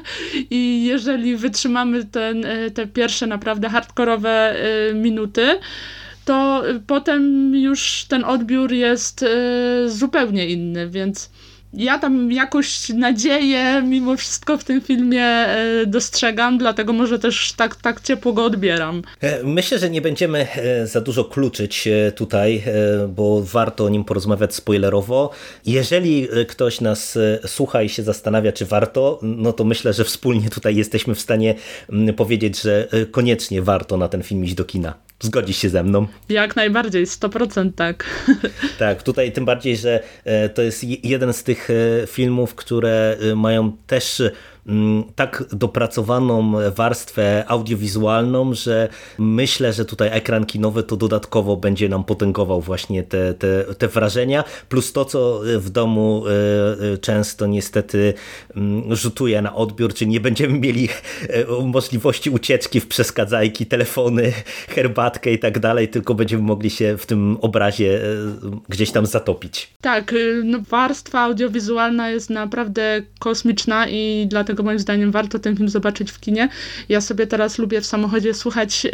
[0.50, 4.56] i jeżeli wytrzymamy ten, y, te pierwsze naprawdę hardkorowe
[4.94, 5.58] minuty,
[6.24, 9.24] to potem już ten odbiór jest
[9.86, 11.30] zupełnie inny, więc
[11.72, 17.76] ja tam jakoś nadzieję mimo wszystko w tym filmie e, dostrzegam, dlatego może też tak,
[17.76, 19.02] tak ciepło go odbieram.
[19.20, 22.62] E, myślę, że nie będziemy e, za dużo kluczyć tutaj,
[23.08, 25.30] bo warto o nim porozmawiać spoilerowo.
[25.66, 30.76] Jeżeli ktoś nas słucha i się zastanawia, czy warto, no to myślę, że wspólnie tutaj
[30.76, 31.54] jesteśmy w stanie
[32.16, 35.07] powiedzieć, że koniecznie warto na ten film iść do kina.
[35.20, 36.06] Zgodzisz się ze mną?
[36.28, 38.04] Jak najbardziej, 100% tak.
[38.78, 40.02] Tak, tutaj tym bardziej, że
[40.54, 41.68] to jest jeden z tych
[42.06, 44.22] filmów, które mają też
[45.14, 52.60] tak dopracowaną warstwę audiowizualną, że myślę, że tutaj ekran kinowy to dodatkowo będzie nam potęgował
[52.60, 58.14] właśnie te, te, te wrażenia, plus to, co w domu e, e, często niestety
[58.56, 60.88] mm, rzutuje na odbiór, czy nie będziemy mieli
[61.28, 64.32] e, możliwości ucieczki w przeskadzajki, telefony,
[64.68, 68.00] herbatkę i tak dalej, tylko będziemy mogli się w tym obrazie
[68.68, 69.68] gdzieś tam zatopić.
[69.80, 75.56] Tak, y, no warstwa audiowizualna jest naprawdę kosmiczna i dlatego dlatego moim zdaniem warto ten
[75.56, 76.48] film zobaczyć w kinie.
[76.88, 78.90] Ja sobie teraz lubię w samochodzie słuchać yy,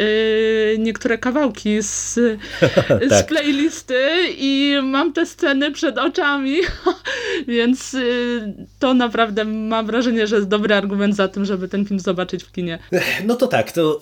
[0.79, 2.13] niektóre kawałki z,
[3.07, 3.25] z tak.
[3.27, 3.95] playlisty
[4.37, 6.57] i mam te sceny przed oczami,
[7.47, 11.99] więc yy, to naprawdę mam wrażenie, że jest dobry argument za tym, żeby ten film
[11.99, 12.79] zobaczyć w kinie.
[13.25, 13.99] No to tak, to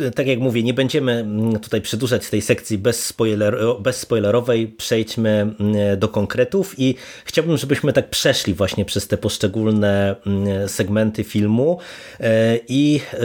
[0.00, 5.30] yy, tak jak mówię, nie będziemy mm, tutaj przedłużać tej sekcji bez spoiler, bezspoilerowej, przejdźmy
[5.30, 11.78] mm, do konkretów i chciałbym, żebyśmy tak przeszli właśnie przez te poszczególne mm, segmenty filmu
[12.20, 13.18] e, i e,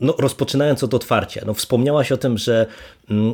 [0.00, 1.40] no, rozpoczynając od otwarcia.
[1.46, 2.66] No, wspomniałaś o tym, że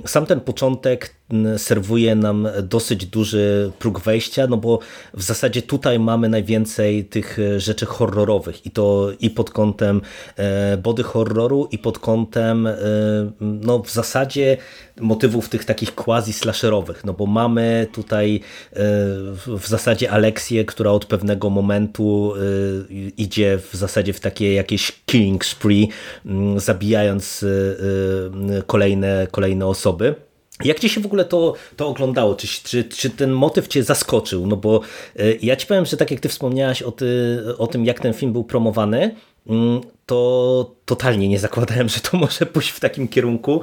[0.06, 4.78] sam ten początek mm, serwuje nam dosyć duży próg wejścia, no bo
[5.14, 10.00] w zasadzie tutaj mamy najwięcej tych e, rzeczy horrorowych i to i pod kątem
[10.82, 12.68] body horroru i pod kątem
[13.40, 14.56] no w zasadzie
[15.00, 18.40] motywów tych takich quasi-slasherowych, no bo mamy tutaj
[19.46, 22.32] w zasadzie Aleksję, która od pewnego momentu
[23.16, 25.88] idzie w zasadzie w takie jakieś killing spree,
[26.26, 29.26] mm, zabijając y, kolejne,
[29.64, 30.14] kolejne osoby.
[30.64, 32.34] Jak ci się w ogóle to, to oglądało?
[32.34, 34.46] Czy, czy, czy ten motyw cię zaskoczył?
[34.46, 34.80] No bo
[35.20, 38.12] y, ja ci powiem, że tak jak ty wspomniałaś o, ty, o tym, jak ten
[38.12, 39.14] film był promowany,
[39.46, 43.60] mm, to totalnie nie zakładałem, że to może pójść w takim kierunku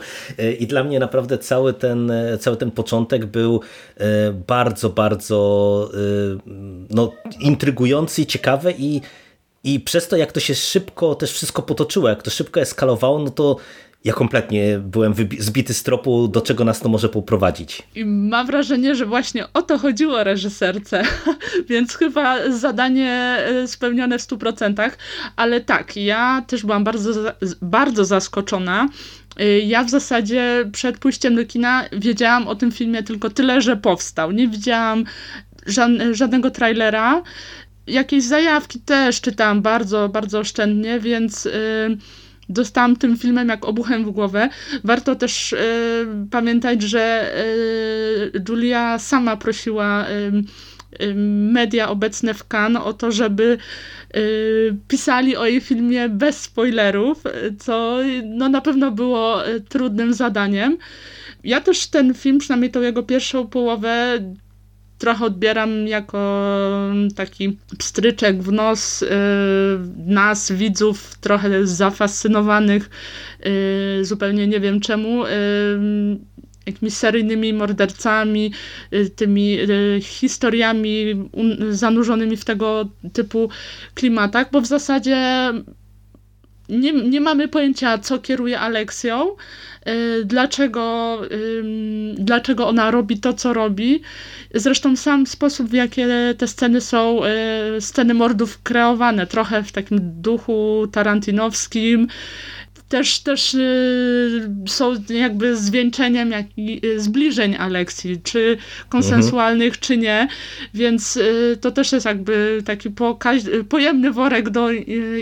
[0.60, 3.62] i dla mnie naprawdę cały ten, cały ten początek był
[4.48, 5.90] bardzo, bardzo
[6.90, 9.02] no, intrygujący, ciekawy i
[9.64, 13.30] i przez to, jak to się szybko też wszystko potoczyło, jak to szybko eskalowało, no
[13.30, 13.58] to
[14.04, 17.84] ja kompletnie byłem zbity z tropu, do czego nas to może poprowadzić.
[17.96, 21.04] I mam wrażenie, że właśnie o to chodziło reżyserce,
[21.70, 24.92] więc chyba zadanie e, spełnione w 100%,
[25.36, 28.90] ale tak, ja też byłam bardzo, bardzo zaskoczona.
[29.38, 33.78] E, ja w zasadzie przed pójściem do kina wiedziałam o tym filmie tylko tyle, że
[33.78, 34.32] powstał.
[34.32, 35.06] Nie widziałam
[36.12, 37.24] żadnego trailera
[37.88, 41.98] jakieś zajawki też czytałam bardzo, bardzo oszczędnie, więc y,
[42.52, 44.50] dostałam tym filmem jak obuchem w głowę.
[44.84, 45.58] Warto też y,
[46.32, 47.34] pamiętać, że
[48.36, 50.06] y, Julia sama prosiła
[51.26, 53.58] media obecne w Cannes o to, żeby
[54.88, 57.24] pisali o jej filmie bez spoilerów,
[57.60, 60.78] co no, na pewno było trudnym zadaniem.
[61.44, 64.20] Ja też ten film, przynajmniej tą jego pierwszą połowę,
[65.02, 66.46] trochę odbieram jako
[67.16, 69.04] taki pstryczek w nos
[69.98, 72.90] nas, widzów, trochę zafascynowanych,
[74.02, 75.24] zupełnie nie wiem czemu,
[76.66, 78.52] jakimiś seryjnymi mordercami,
[79.16, 79.58] tymi
[80.02, 81.06] historiami
[81.70, 83.50] zanurzonymi w tego typu
[83.94, 85.52] klimatach, bo w zasadzie
[86.72, 89.36] nie, nie mamy pojęcia, co kieruje Aleksją,
[89.88, 91.22] y, dlaczego,
[92.14, 94.02] dlaczego ona robi to, co robi.
[94.54, 96.02] Zresztą sam sposób, w jaki
[96.38, 97.22] te sceny są,
[97.78, 102.08] y, sceny mordów kreowane, trochę w takim duchu tarantinowskim,
[102.92, 106.46] też, też y, są jakby zwieńczeniem jak,
[106.84, 108.58] y, zbliżeń Aleksji, czy
[108.90, 109.82] konsensualnych, mhm.
[109.82, 110.28] czy nie,
[110.74, 112.90] więc y, to też jest jakby taki
[113.70, 114.72] pojemny worek do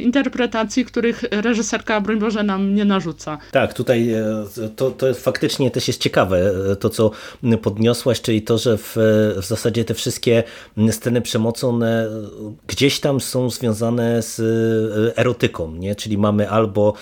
[0.02, 3.38] interpretacji, których reżyserka, broń Boże, nam nie narzuca.
[3.52, 7.12] Tak, tutaj e, to, to faktycznie też jest ciekawe, e, to co
[7.62, 8.96] podniosłaś, czyli to, że w,
[9.42, 10.44] w zasadzie te wszystkie
[10.92, 12.08] sceny przemocy, one
[12.68, 15.96] gdzieś tam są związane z e, erotyką, nie?
[15.96, 16.94] czyli mamy albo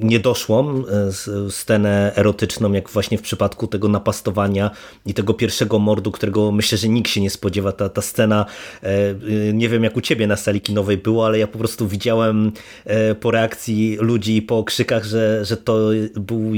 [0.00, 1.12] niedoszłą e,
[1.50, 4.70] scenę erotyczną, jak właśnie w przypadku tego napastowania
[5.06, 7.72] i tego pierwszego mordu, którego myślę, że nikt się nie spodziewa.
[7.72, 8.46] Ta, ta scena,
[8.82, 9.14] e,
[9.52, 12.52] nie wiem jak u ciebie na sali kinowej było, ale ja po prostu widziałem
[12.84, 16.52] e, po reakcji ludzi po okrzykach, że, że to był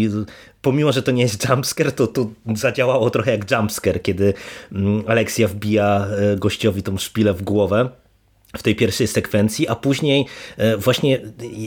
[0.62, 4.34] pomimo, że to nie jest jumpscare, to tu zadziałało trochę jak jumpscare, kiedy
[4.72, 8.01] mm, Aleksja wbija gościowi tą szpilę w głowę
[8.56, 11.20] w tej pierwszej sekwencji, a później e, właśnie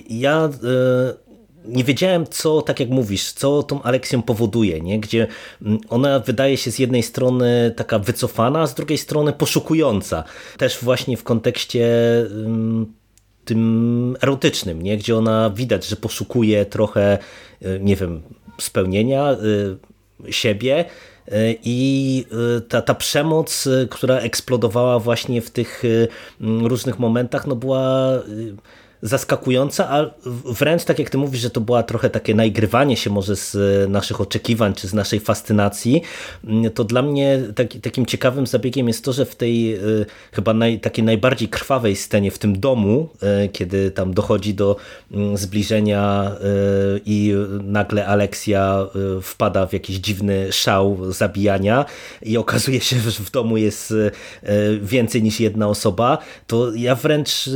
[0.09, 1.25] ja e,
[1.67, 4.99] nie wiedziałem, co, tak jak mówisz, co tą Aleksją powoduje, nie?
[4.99, 5.27] gdzie
[5.61, 10.23] mm, ona wydaje się z jednej strony taka wycofana, a z drugiej strony poszukująca.
[10.57, 12.93] Też właśnie w kontekście mm,
[13.45, 14.97] tym erotycznym, nie?
[14.97, 17.17] gdzie ona widać, że poszukuje trochę,
[17.61, 18.21] e, nie wiem,
[18.59, 19.37] spełnienia
[20.29, 20.85] siebie,
[21.63, 22.25] i
[22.57, 25.83] y, ta, ta przemoc, y, która eksplodowała właśnie w tych
[26.39, 28.11] różnych momentach, no była
[29.05, 30.05] zaskakująca, a
[30.45, 33.87] wręcz tak jak ty mówisz, że to była trochę takie naigrywanie się może z e,
[33.87, 36.01] naszych oczekiwań, czy z naszej fascynacji,
[36.73, 39.79] to dla mnie taki, takim ciekawym zabiegiem jest to, że w tej e,
[40.31, 44.75] chyba naj, takiej najbardziej krwawej scenie w tym domu, e, kiedy tam dochodzi do
[45.33, 46.31] zbliżenia
[47.05, 48.87] i nagle Aleksja
[49.21, 51.85] wpada w jakiś dziwny szał zabijania
[52.21, 53.93] i okazuje się, że w domu jest
[54.81, 57.49] więcej niż jedna osoba, to ja wręcz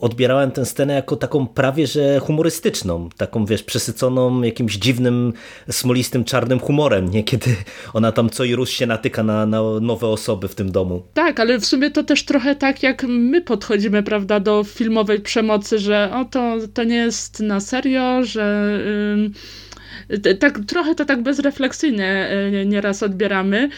[0.00, 5.32] odbierałem ten scenę jako taką prawie że humorystyczną, taką wiesz, przesyconą jakimś dziwnym,
[5.70, 7.24] smolistym, czarnym humorem, nie?
[7.24, 7.56] Kiedy
[7.94, 11.02] ona tam co i rusz się natyka na, na nowe osoby w tym domu.
[11.14, 15.78] Tak, ale w sumie to też trochę tak, jak my podchodzimy, prawda, do filmowej przemocy,
[15.78, 18.78] że o, to, to nie jest na serio, że...
[19.24, 19.30] Yy
[20.38, 22.30] tak, trochę to tak bezrefleksyjnie
[22.62, 23.68] y, nieraz odbieramy.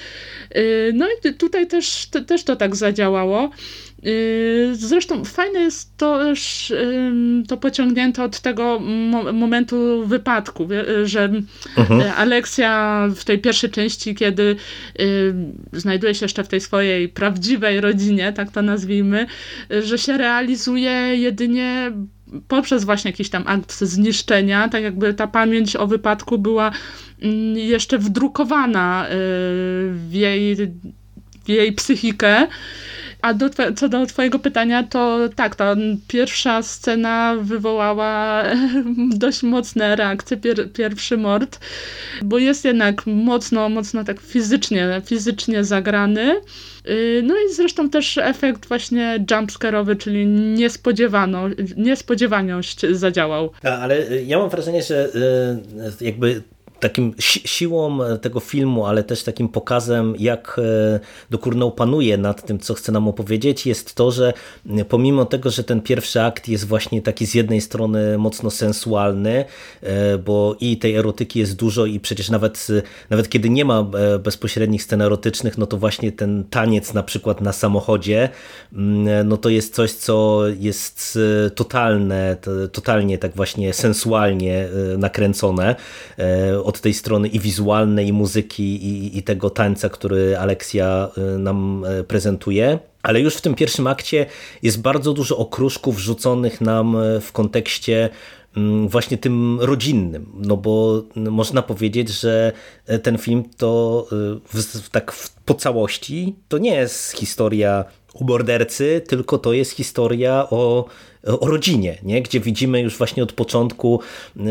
[0.57, 3.51] Y, no i tutaj też, też to tak zadziałało.
[4.03, 6.21] Yy, zresztą fajne jest to
[7.49, 8.81] to pociągnięte od tego
[9.33, 10.69] momentu wypadku,
[11.05, 11.25] że
[11.77, 12.01] mhm.
[12.01, 14.57] Yy, Aleksja w tej pierwszej części, kiedy
[15.73, 19.27] znajduje się jeszcze w tej swojej prawdziwej rodzinie, tak to nazwijmy,
[19.83, 21.93] że się realizuje jedynie
[22.49, 26.73] poprzez właśnie jakiś tam akt zniszczenia, tak jakby ta pamięć o wypadku była
[27.23, 29.17] mm, jeszcze wdrukowana yy,
[29.93, 30.57] w jej,
[31.45, 32.47] w jej psychikę.
[33.23, 35.77] A do, co do twojego pytania, to tak, ta
[36.09, 38.45] pierwsza scena wywołała
[39.23, 41.61] dość mocne reakcje, pier, pierwszy mord,
[42.23, 46.41] bo jest jednak mocno, mocno tak fizycznie, fizycznie zagrany.
[46.89, 51.43] Y, no i zresztą też efekt właśnie jumpscare'owy, czyli niespodziewano,
[51.77, 53.51] niespodziewaność zadziałał.
[53.63, 55.09] Ale ja mam wrażenie, że
[56.01, 56.43] y, jakby
[56.81, 60.61] takim si siłą e, tego filmu, ale też takim pokazem, jak
[60.95, 64.33] e, Dokurno panuje nad tym, co chce nam opowiedzieć, jest to, że
[64.89, 69.45] pomimo tego, że ten pierwszy akt jest właśnie taki z jednej strony mocno sensualny,
[69.83, 72.67] e, bo i tej erotyki jest dużo i przecież nawet,
[73.11, 73.87] nawet kiedy nie ma
[74.23, 78.29] bezpośrednich scen erotycznych, no to właśnie ten taniec na przykład na samochodzie,
[78.73, 81.19] mm, no to jest coś, co jest
[81.55, 82.37] totalne,
[82.73, 85.77] totalnie tak właśnie sensualnie nakręcone
[86.71, 91.85] od tej strony i wizualnej, i muzyki, i, i tego tańca, który Aleksja y, nam
[91.85, 92.79] y, prezentuje.
[93.03, 94.27] Ale już w tym pierwszym akcie
[94.63, 98.09] jest bardzo dużo okruszków rzuconych nam y, w kontekście
[98.57, 102.53] mm, właśnie tym rodzinnym, no bo można powiedzieć, że
[103.03, 104.07] ten film to
[104.55, 110.47] w, tak w, po całości to nie jest historia o mordercy, tylko to jest historia
[110.51, 110.85] o
[111.27, 112.23] o rodzinie, nie?
[112.23, 114.01] gdzie widzimy już właśnie od początku,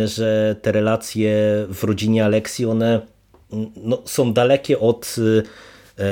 [0.05, 1.31] że te relacje
[1.69, 3.01] w rodzinie Aleksji, one
[3.83, 5.15] no, są dalekie od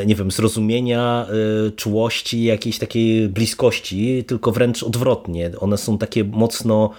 [0.05, 1.27] nie wiem, zrozumienia,
[1.75, 5.51] czułości, jakiejś takiej bliskości, tylko wręcz odwrotnie.
[5.59, 6.91] One są takie mocno...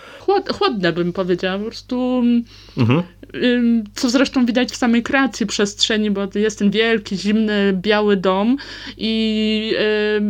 [0.52, 2.22] chłodne bym powiedziała, po prostu...
[2.76, 3.02] Mhm.
[3.94, 8.56] Co zresztą widać w samej kreacji przestrzeni, bo jest ten wielki, zimny, biały dom
[8.96, 9.72] i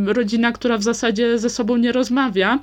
[0.07, 2.59] rodzina, która w zasadzie ze sobą nie rozmawia.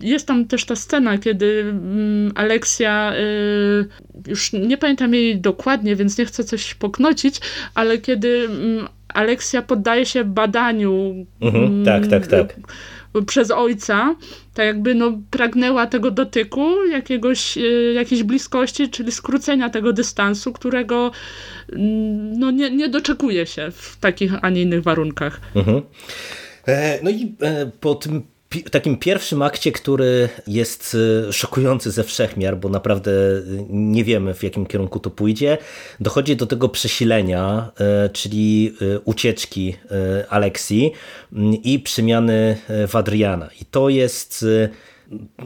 [0.00, 6.18] Jest tam też ta scena, kiedy mm, Aleksja, y, już nie pamiętam jej dokładnie, więc
[6.18, 7.40] nie chcę coś poknocić,
[7.74, 11.26] ale kiedy mm, Aleksja poddaje się badaniu.
[11.40, 12.56] Mhm, mm, tak, tak, tak
[13.26, 14.16] przez ojca,
[14.54, 21.10] tak jakby no, pragnęła tego dotyku, jakiegoś, y, jakiejś bliskości, czyli skrócenia tego dystansu, którego
[22.38, 25.40] no, nie, nie doczekuje się w takich, a nie innych warunkach.
[25.54, 25.82] Mhm.
[26.66, 28.22] E, no i e, po tym
[28.70, 30.96] takim pierwszym akcie, który jest
[31.28, 35.58] e, szokujący ze wszechmiar, bo naprawdę e, nie wiemy w jakim kierunku to pójdzie,
[36.00, 38.72] dochodzi do tego przesilenia, e, czyli
[39.04, 39.76] ucieczki
[40.28, 40.92] Aleksji
[41.62, 42.56] i przemiany
[42.86, 43.48] Wadriana.
[43.60, 44.44] I to jest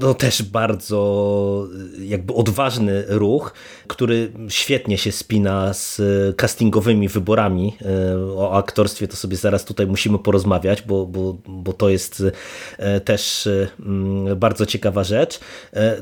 [0.01, 1.69] no też bardzo
[2.05, 3.53] jakby odważny ruch,
[3.87, 6.01] który świetnie się spina z
[6.37, 7.77] castingowymi wyborami.
[7.83, 12.23] E, o aktorstwie to sobie zaraz tutaj musimy porozmawiać, bo, bo, bo to jest
[13.05, 13.49] też
[13.81, 15.41] mm, bardzo ciekawa rzecz.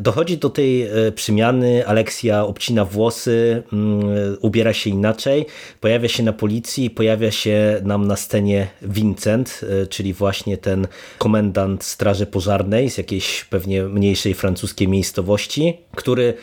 [0.00, 5.46] Dochodzi do tej przemiany, Aleksja obcina włosy, mm, ubiera się inaczej,
[5.80, 10.86] pojawia się na policji, pojawia się nam na scenie Vincent, czyli właśnie ten
[11.18, 16.34] komendant Straży Pożarnej z jakiejś pewnie mniejszej francuskiej miejscowości, który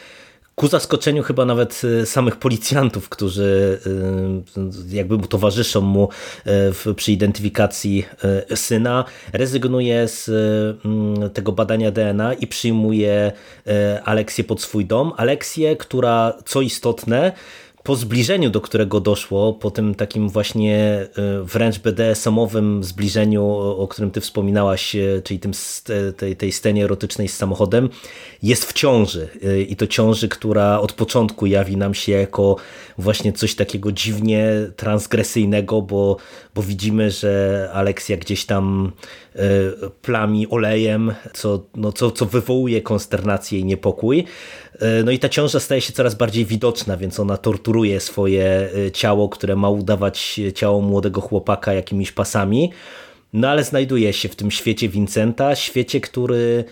[0.55, 3.79] ku zaskoczeniu chyba nawet e, samych policjantów, którzy
[4.57, 6.09] e, jakby towarzyszą mu
[6.45, 8.05] e, przy identyfikacji
[8.55, 10.29] syna, rezygnuje z
[10.85, 13.31] mm, tego badania DNA i przyjmuje
[14.05, 15.13] Aleksję pod swój dom.
[15.17, 17.31] Aleksję, która co istotne
[17.85, 21.07] po zbliżeniu, do którego doszło, po tym takim właśnie e,
[21.43, 25.51] wręcz BDSM-owym zbliżeniu, o którym ty wspominałaś, e, czyli tym,
[26.17, 27.89] tej, tej scenie erotycznej z samochodem,
[28.43, 29.27] jest w ciąży.
[29.43, 32.55] E, I to ciąży, która od początku jawi nam się jako
[32.97, 36.17] właśnie coś takiego dziwnie transgresyjnego, bo,
[36.55, 38.91] bo widzimy, że Aleksja gdzieś tam
[40.01, 44.23] plami olejem, co, no, co, co wywołuje konsternację i niepokój.
[45.05, 49.29] No i ta ciąża staje się coraz bardziej widoczna, więc ona torturuje swoje y, ciało,
[49.29, 52.71] które ma udawać ciało młodego chłopaka jakimiś pasami.
[53.33, 56.65] No ale znajduje się w tym świecie Vincenta, świecie, który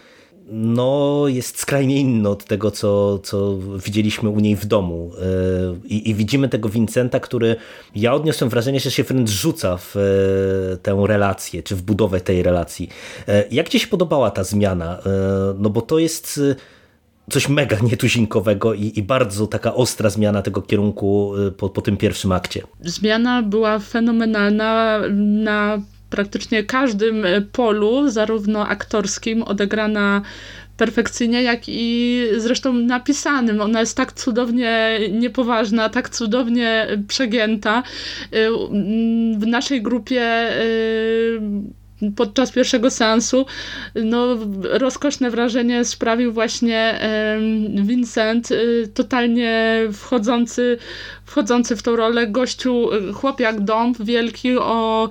[0.51, 5.11] no, jest skrajnie inny od tego, co, co widzieliśmy u niej w domu.
[5.83, 7.55] Y, I, I, widzimy tego Vincenta, który
[7.95, 12.43] ja odniosłem wrażenie, że się wręcz rzuca w y, tę relację, czy w budowę tej
[12.43, 12.89] relacji.
[13.51, 14.99] Jak Ci się podobała ta zmiana?
[15.59, 16.39] No bo to jest
[17.29, 22.31] coś mega nietuzinkowego i, i, bardzo taka ostra zmiana tego kierunku po, po tym pierwszym
[22.31, 22.61] akcie.
[22.81, 25.81] Zmiana była fenomenalna na
[26.13, 30.21] praktycznie każdym y, polu, zarówno aktorskim, odegrana
[30.77, 33.61] perfekcyjnie, jak i zresztą napisanym.
[33.61, 37.83] Ona jest tak cudownie niepoważna, tak cudownie przegięta.
[38.33, 38.49] Y,
[39.37, 40.49] w naszej grupie
[42.11, 43.45] podczas pierwszego seansu
[43.95, 46.99] no, rozkoszne wrażenie sprawił właśnie
[47.83, 50.77] Vincent, y, totalnie wchodzący,
[51.25, 52.27] wchodzący w tą rolę.
[52.27, 55.09] Gościu, chłop jak dąb, wielki o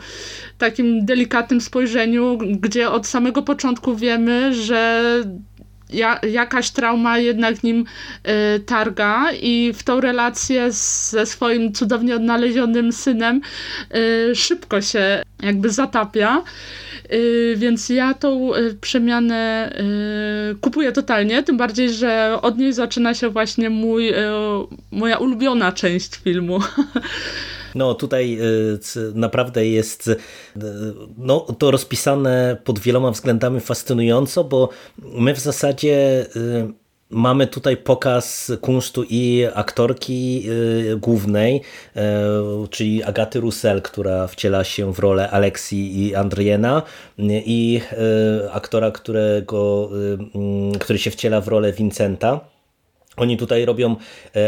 [0.59, 5.03] takim delikatnym spojrzeniu, gdzie od samego początku wiemy, że
[5.93, 7.85] ja, jakaś trauma jednak nim
[8.57, 13.41] y, targa i w tą relację z, ze swoim cudownie odnalezionym synem
[14.31, 16.43] y, szybko się jakby zatapia.
[17.13, 19.73] Y, więc ja tą y, przemianę
[20.53, 24.13] y, kupuję totalnie, tym bardziej, że od niej zaczyna się właśnie mój,
[24.91, 26.61] moja ulubiona część filmu.
[27.75, 28.39] No tutaj
[29.15, 30.11] naprawdę jest
[31.19, 36.27] no, to rozpisane pod wieloma względami fascynująco, bo my w zasadzie
[37.13, 40.47] Mamy tutaj pokaz kunsztu i aktorki
[40.97, 41.61] głównej,
[42.71, 46.83] czyli Agaty Russell, która wciela się w rolę Aleksji i Andriena
[47.19, 47.81] i
[48.53, 49.91] aktora, którego,
[50.81, 52.52] który się wciela w rolę Vincenta.
[53.17, 53.97] Oni tutaj robią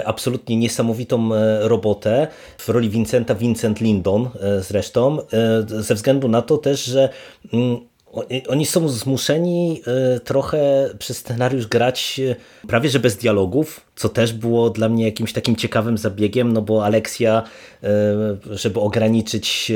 [0.05, 2.27] absolutnie niesamowitą robotę.
[2.59, 5.19] W roli Vincenta Vincent Lindon zresztą,
[5.67, 7.09] ze względu na to też, że
[7.53, 7.81] mm,
[8.49, 12.37] oni są zmuszeni e, trochę przez scenariusz grać e,
[12.69, 16.85] prawie że bez dialogów, co też było dla mnie jakimś takim ciekawym zabiegiem, no bo
[16.85, 17.43] Aleksja,
[17.83, 17.89] e,
[18.51, 19.73] żeby ograniczyć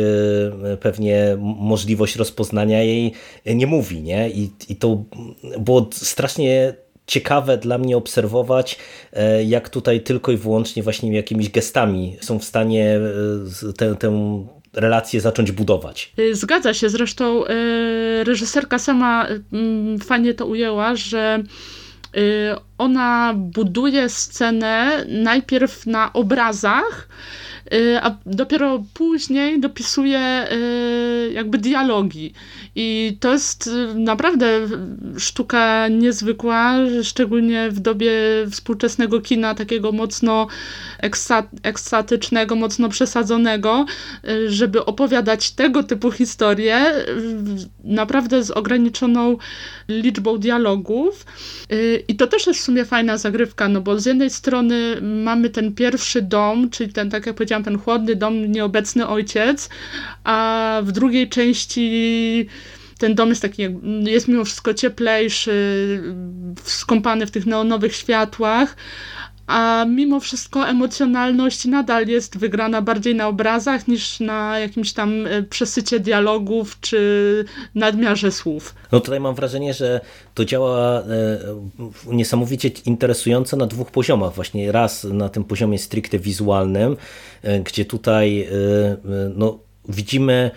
[0.81, 3.13] pewnie możliwość rozpoznania jej,
[3.47, 4.31] nie mówi, nie?
[4.31, 5.05] I, i to
[5.59, 6.75] było strasznie
[7.09, 8.79] ciekawe dla mnie obserwować,
[9.13, 13.01] e, jak tutaj tylko i wyłącznie właśnie jakimiś gestami są w stanie
[13.69, 16.13] e, tę, tę relację zacząć budować.
[16.33, 17.45] Zgadza się, zresztą
[18.25, 21.43] reżyserka sama mm, fajnie to ujęła, że
[22.79, 27.09] ona buduje scenę najpierw na obrazach,
[27.75, 32.33] Y, a dopiero później dopisuje y, jakby dialogi.
[32.81, 34.47] I to jest y, naprawdę
[35.19, 38.13] sztuka niezwykła, szczególnie w dobie
[38.51, 40.47] współczesnego kina, takiego mocno
[41.63, 43.87] ekstatycznego, mocno przesadzonego,
[44.47, 46.93] żeby opowiadać tego typu historie
[47.85, 49.37] naprawdę z ograniczoną
[49.89, 51.27] liczbą dialogów.
[52.09, 55.75] I to też jest w sumie fajna zagrywka, no bo z jednej strony mamy ten
[55.75, 59.69] pierwszy dom, czyli ten, tak jak powiedziałam, ten chłodny dom, nieobecny ojciec,
[60.25, 62.47] a w drugiej części
[62.99, 63.63] ten dom jest taki,
[64.01, 65.53] jest mimo wszystko cieplejszy,
[66.65, 68.77] skąpany w tych neonowych światłach,
[69.49, 75.43] a mimo wszystko emocjonalność nadal jest wygrana bardziej na obrazach niż na jakimś tam e,
[75.43, 77.45] przesycie dialogów czy
[77.75, 78.75] nadmiarze słów.
[78.93, 80.01] No tutaj mam wrażenie, że
[80.35, 81.05] to działa e,
[82.07, 84.35] niesamowicie interesująco na dwóch poziomach.
[84.35, 86.97] Właśnie raz na tym poziomie stricte wizualnym,
[87.43, 88.49] e, gdzie tutaj
[89.35, 90.51] no, widzimy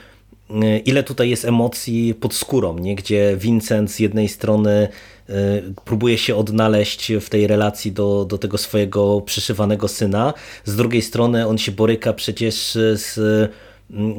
[0.86, 2.96] ile tutaj jest emocji pod skórą, nie?
[2.96, 4.88] gdzie Vincent z jednej strony
[5.32, 10.34] Y, próbuje się odnaleźć w tej relacji do, do tego swojego przyszywanego syna.
[10.66, 13.52] Z drugiej strony on się boryka przecież z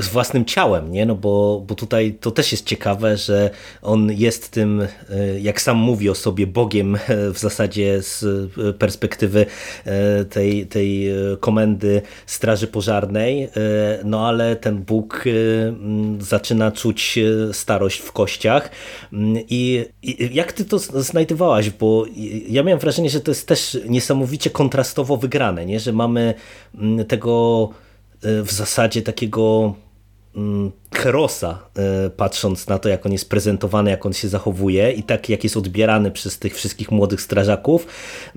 [0.01, 1.07] z własnym ciałem, nie?
[1.07, 3.51] No bo, bo tutaj to też jest ciekawe, że
[3.83, 7.01] on jest tym, e, jak sam mówi o sobie, Bogiem e,
[7.35, 9.47] w zasadzie z e, perspektywy
[10.31, 11.09] tej, tej
[11.41, 13.49] komendy Straży Pożarnej,
[14.05, 15.25] no ale ten Bóg
[16.19, 17.19] zaczyna czuć
[17.53, 18.71] starość w kościach
[19.49, 22.05] i, i jak ty to znajdowałaś, bo
[22.49, 25.81] ja miałem wrażenie, że to jest też niesamowicie kontrastowo wygrane, nie?
[25.81, 26.35] że mamy
[27.09, 27.69] tego
[28.23, 29.75] w zasadzie takiego
[30.37, 35.03] mm, herosa, e, patrząc na to, jak on jest prezentowany, jak on się zachowuje i
[35.03, 37.87] tak, jak jest odbierany przez tych wszystkich młodych strażaków,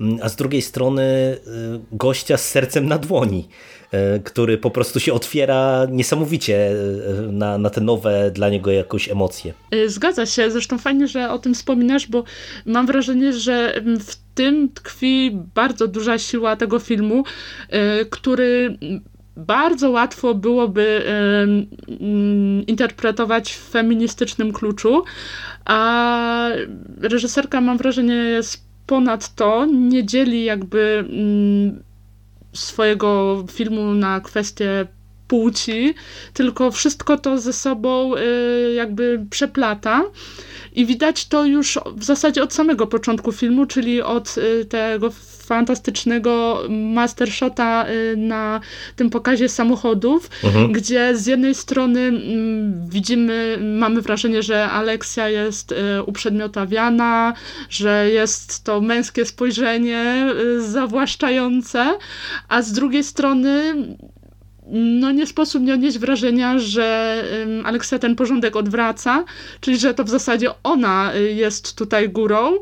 [0.00, 1.38] mm, a z drugiej strony e,
[1.92, 3.48] gościa z sercem na dłoni,
[3.92, 6.70] e, który po prostu się otwiera niesamowicie
[7.32, 9.52] na, na te nowe dla niego jakoś emocje.
[9.86, 12.24] Zgadza się, zresztą fajnie, że o tym wspominasz, bo
[12.66, 17.24] mam wrażenie, że w tym tkwi bardzo duża siła tego filmu,
[18.10, 18.78] który
[19.36, 21.02] bardzo łatwo byłoby
[22.66, 25.04] interpretować w feministycznym kluczu,
[25.64, 26.48] a
[27.00, 31.82] reżyserka mam wrażenie jest ponad to, nie dzieli jakby mm,
[32.52, 34.86] swojego filmu na kwestie
[35.28, 35.94] płci,
[36.32, 40.02] tylko wszystko to ze sobą y, jakby przeplata.
[40.72, 45.10] I widać to już w zasadzie od samego początku filmu, czyli od y, tego
[45.46, 48.60] fantastycznego mastershota y, na
[48.96, 50.72] tym pokazie samochodów, mhm.
[50.72, 57.32] gdzie z jednej strony mm, widzimy, mamy wrażenie, że Aleksja jest y, uprzedmiotawiana,
[57.70, 60.26] że jest to męskie spojrzenie
[60.58, 61.98] zawłaszczające,
[62.48, 63.74] a z drugiej strony
[64.70, 67.24] no nie sposób nie odnieść wrażenia, że
[67.64, 69.24] Aleksja ten porządek odwraca,
[69.60, 72.52] czyli że to w zasadzie ona y, jest tutaj górą,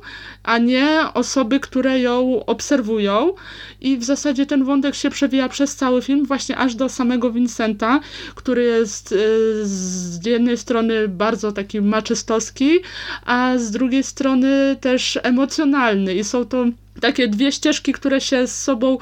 [0.43, 3.35] a nie osoby, które ją obserwują.
[3.81, 8.01] I w zasadzie ten wątek się przewija przez cały film, właśnie aż do samego Vincenta,
[8.35, 9.17] który jest y,
[9.63, 12.79] z jednej strony bardzo taki maczystowski,
[13.25, 16.15] a z drugiej strony też emocjonalny.
[16.15, 16.65] I są to
[17.01, 18.99] takie dwie ścieżki, które się z sobą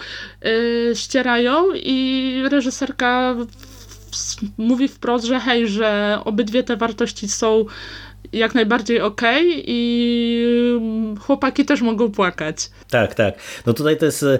[0.47, 3.37] y, ścierają i reżyserka
[4.59, 7.65] mówi wprost, że hej, że obydwie te wartości są
[8.33, 10.53] jak najbardziej okej okay i
[11.21, 12.71] chłopaki też mogą płakać.
[12.91, 13.35] Tak, tak.
[13.67, 14.39] No tutaj to jest e,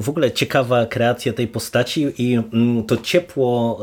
[0.00, 3.80] w ogóle ciekawa kreacja tej postaci i mm, to ciepło,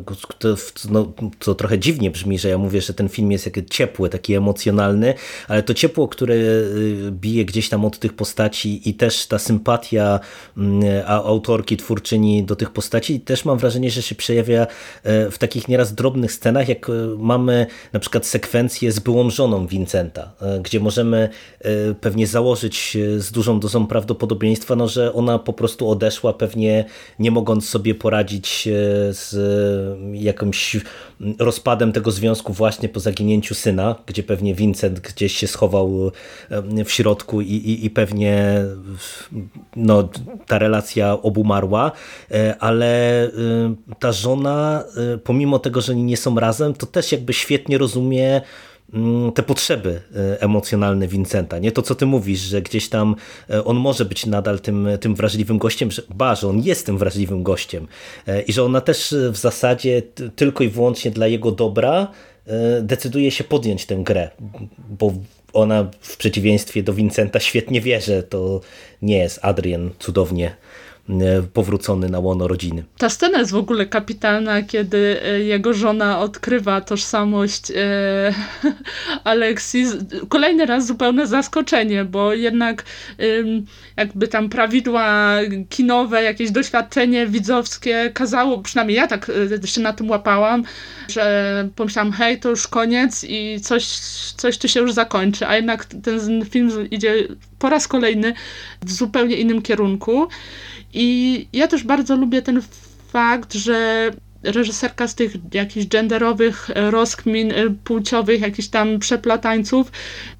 [0.00, 0.54] e, to,
[0.90, 4.34] no, to trochę dziwnie brzmi, że ja mówię, że ten film jest jak ciepły, taki
[4.34, 5.14] emocjonalny,
[5.48, 6.38] ale to ciepło, które e,
[7.10, 10.20] bije gdzieś tam od tych postaci i też ta sympatia
[10.56, 14.66] mm, autorki, twórczyni do tych postaci też mam wrażenie, że się przejawia
[15.04, 16.86] w takich nieraz drobnych scenach, jak
[17.18, 21.28] mamy na przykład sekwencję z byłą żoną Vincenta, e, gdzie możemy
[21.60, 26.84] e, pewnie założyć e, z dużą dozą prawdopodobieństwa, no, że ona po prostu odeszła, pewnie
[27.18, 28.68] nie mogąc sobie poradzić
[29.10, 29.36] z
[30.12, 30.76] jakimś
[31.38, 36.10] rozpadem tego związku właśnie po zaginięciu syna, gdzie pewnie Vincent gdzieś się schował
[36.84, 38.64] w środku i, i, i pewnie
[39.76, 40.08] no,
[40.46, 41.92] ta relacja obumarła,
[42.60, 43.30] ale
[43.98, 44.84] ta żona,
[45.24, 48.42] pomimo tego, że nie są razem, to też jakby świetnie rozumie mm,
[49.34, 50.00] te potrzeby
[50.40, 51.58] emocjonalne Vincenta.
[51.58, 53.16] Nie to, co ty mówisz, że gdzieś tam
[53.64, 57.42] on może być nadal tym, tym wrażliwym gościem, że ba, że on jest tym wrażliwym
[57.42, 57.88] gościem
[58.46, 60.02] i że ona też w zasadzie
[60.36, 62.08] tylko i wyłącznie dla jego dobra
[62.82, 64.30] decyduje się podjąć tę grę,
[64.88, 65.12] bo
[65.52, 68.60] ona w przeciwieństwie do Vincenta świetnie wie, że to
[69.02, 70.67] nie jest Adrian cudownie E,
[71.52, 72.84] powrócony na łono rodziny.
[72.98, 77.74] Ta scena jest w ogóle kapitalna, kiedy e, jego żona odkrywa tożsamość e,
[79.24, 79.96] Alexis.
[80.28, 82.84] Kolejny raz zupełne zaskoczenie, bo jednak
[83.96, 85.36] jakby tam prawidła
[85.68, 89.30] kinowe, jakieś doświadczenie widzowskie kazało, przynajmniej ja tak
[89.64, 90.64] się na tym łapałam,
[91.08, 93.86] że pomyślałam, hej, to już koniec i coś,
[94.36, 97.14] coś tu się już zakończy, a jednak ten film idzie
[97.58, 98.34] po raz kolejny
[98.82, 100.28] w zupełnie innym kierunku.
[100.94, 102.62] I ja też bardzo lubię ten
[103.08, 104.10] fakt, że
[104.42, 107.52] reżyserka z tych jakichś genderowych rozkmin
[107.84, 109.92] płciowych, jakichś tam przeplatańców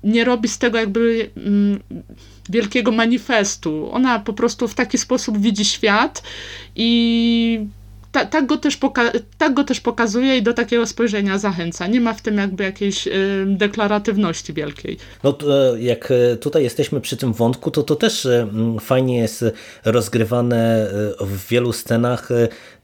[0.05, 1.81] nie robi z tego jakby mm,
[2.49, 3.89] wielkiego manifestu.
[3.93, 6.23] Ona po prostu w taki sposób widzi świat
[6.77, 7.67] i
[8.13, 8.79] ta, tak, go też
[9.39, 11.87] tak go też pokazuje i do takiego spojrzenia zachęca.
[11.87, 14.97] Nie ma w tym jakby jakiejś y, deklaratywności wielkiej.
[15.25, 18.49] No e, jak e, tutaj jesteśmy przy tym wątku, to to też e,
[18.81, 19.45] fajnie jest
[19.85, 20.91] rozgrywane
[21.21, 22.29] w wielu scenach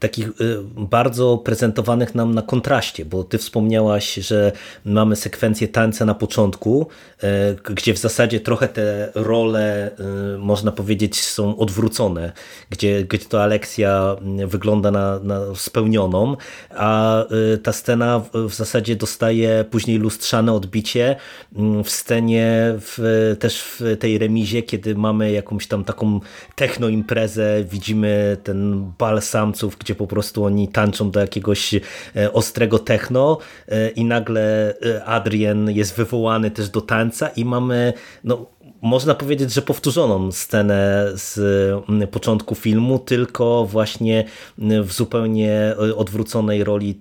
[0.07, 0.29] takich
[0.77, 4.51] bardzo prezentowanych nam na kontraście, bo ty wspomniałaś, że
[4.85, 6.87] mamy sekwencję tańca na początku,
[7.63, 9.91] gdzie w zasadzie trochę te role,
[10.39, 12.31] można powiedzieć, są odwrócone,
[12.69, 14.15] gdzie, gdzie to Aleksja
[14.47, 16.37] wygląda na na, spełnioną,
[16.69, 21.15] a y, ta scena w zasadzie dostaje później lustrzane odbicie
[21.83, 26.19] w scenie, w, też w tej remizie, kiedy mamy jakąś tam taką
[26.55, 31.79] techno imprezę, widzimy ten bal samców, gdzie po prostu oni tańczą do jakiegoś e,
[32.33, 33.37] ostrego techno
[33.67, 37.93] e, i nagle e, Adrian jest wywołany też do tańca i mamy
[38.23, 38.45] no,
[38.81, 41.39] można powiedzieć, że powtórzoną scenę z
[42.11, 44.25] początku filmu, tylko właśnie
[44.57, 46.99] w zupełnie odwróconej roli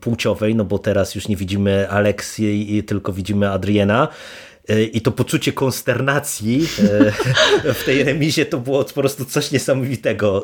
[0.00, 4.08] płciowej, no bo teraz już nie widzimy Aleksji, tylko widzimy Adriena.
[4.68, 6.66] E, i to poczucie konsternacji
[7.64, 10.42] e, w tej remizie to było po prostu coś niesamowitego.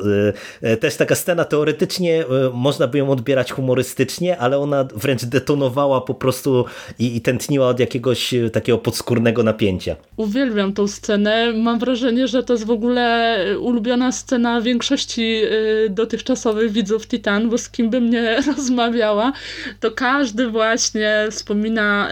[0.63, 6.15] E, też taka scena teoretycznie można by ją odbierać humorystycznie, ale ona wręcz detonowała po
[6.15, 6.65] prostu
[6.99, 9.97] i, i tętniła od jakiegoś takiego podskórnego napięcia.
[10.17, 11.53] Uwielbiam tą scenę.
[11.53, 15.43] Mam wrażenie, że to jest w ogóle ulubiona scena większości
[15.91, 19.33] dotychczasowych widzów Titan, bo z kim bym nie rozmawiała,
[19.81, 22.09] to każdy właśnie wspomina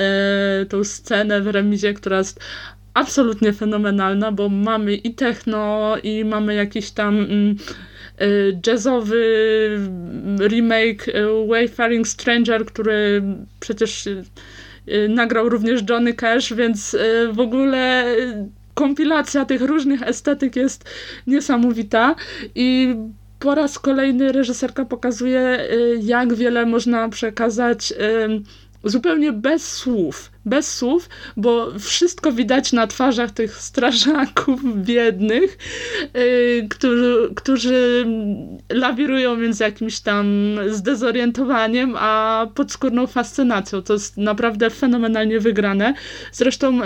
[0.68, 2.40] tą scenę w remizie, która jest
[2.94, 7.57] absolutnie fenomenalna, bo mamy i techno, i mamy jakiś tam mm,
[8.20, 9.20] y, jazzowy
[10.40, 13.22] remake y, Wayfaring Stranger, który
[13.61, 14.24] przecież y,
[15.09, 16.96] nagrał również Johnny Cash, więc
[17.32, 18.05] w ogóle
[18.74, 20.90] kompilacja tych różnych estetyk jest
[21.26, 22.14] niesamowita.
[22.55, 22.94] I
[23.38, 25.68] po raz kolejny reżyserka pokazuje,
[26.03, 27.92] jak wiele można przekazać
[28.84, 35.58] zupełnie bez słów, bez słów, bo wszystko widać na twarzach tych strażaków biednych,
[36.14, 38.06] yy, którzy, którzy
[38.72, 40.26] lawirują między jakimś tam
[40.68, 43.82] zdezorientowaniem, a podskórną fascynacją.
[43.82, 45.94] To jest naprawdę fenomenalnie wygrane.
[46.32, 46.84] Zresztą yy,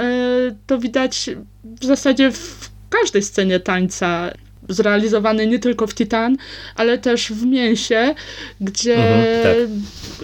[0.67, 1.31] to widać
[1.65, 4.31] w zasadzie w każdej scenie tańca
[4.69, 6.37] zrealizowany nie tylko w Titan,
[6.75, 8.15] ale też w Mięsie,
[8.61, 9.55] gdzie, mhm, tak.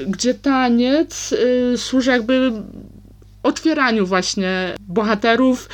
[0.07, 2.53] Gdzie taniec y, służy jakby
[3.43, 5.69] otwieraniu właśnie bohaterów,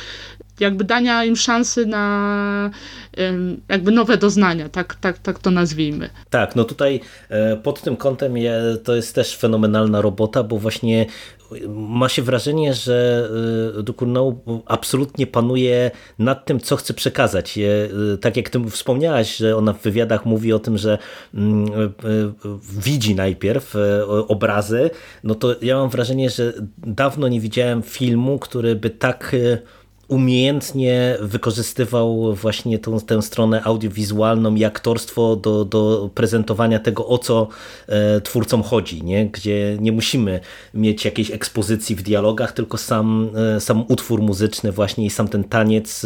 [0.59, 2.71] jakby dania im szansy na
[3.69, 6.09] jakby nowe doznania, tak, tak, tak to nazwijmy.
[6.29, 6.99] Tak, no tutaj
[7.29, 8.33] e, pod tym kątem
[8.83, 11.05] to jest też fenomenalna robota, bo właśnie
[11.69, 13.29] ma się wrażenie, że
[13.79, 14.35] e, Dukurno
[14.65, 17.57] absolutnie panuje nad tym, co chce przekazać.
[17.57, 20.97] E, tak jak ty wspomniałaś, że ona w wywiadach mówi o tym, że
[21.33, 21.93] mm,
[22.77, 23.75] widzi najpierw
[24.27, 24.89] obrazy,
[25.23, 29.35] no to ja mam wrażenie, że dawno nie widziałem filmu, który by tak
[30.07, 37.47] umiejętnie wykorzystywał właśnie tą, tę stronę audiowizualną i aktorstwo do, do prezentowania tego, o co
[37.87, 39.25] e, twórcom chodzi, nie?
[39.25, 40.39] gdzie nie musimy
[40.73, 45.43] mieć jakiejś ekspozycji w dialogach, tylko sam, e, sam utwór muzyczny właśnie i sam ten
[45.43, 46.05] taniec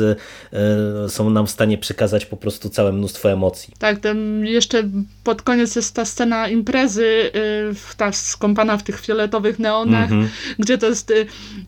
[0.53, 3.73] e, są nam w stanie przekazać po prostu całe mnóstwo emocji.
[3.79, 4.83] Tak, tam jeszcze
[5.23, 10.29] pod koniec jest ta scena imprezy, e, ta skąpana w tych fioletowych neonach, mm -hmm.
[10.59, 11.13] gdzie to jest e,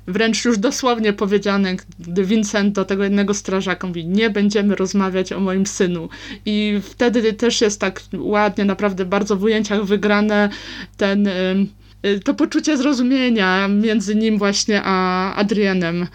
[0.08, 5.39] wręcz już dosłownie powiedziane, gdy Vincent do tego jednego strażaka mówi, nie będziemy rozmawiać o
[5.39, 6.09] moim synu.
[6.45, 10.49] I wtedy też jest tak ładnie, naprawdę bardzo w ujęciach wygrane
[10.97, 16.07] ten y, to poczucie zrozumienia między nim właśnie a Adrianem.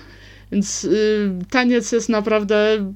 [0.53, 2.93] Więc y, taniec jest naprawdę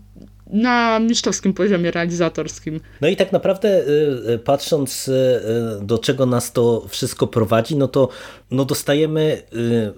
[0.53, 2.80] na mistrzowskim poziomie realizatorskim.
[3.00, 5.40] No i tak naprawdę y, y, patrząc y,
[5.82, 8.09] do czego nas to wszystko prowadzi, no to
[8.50, 9.42] no dostajemy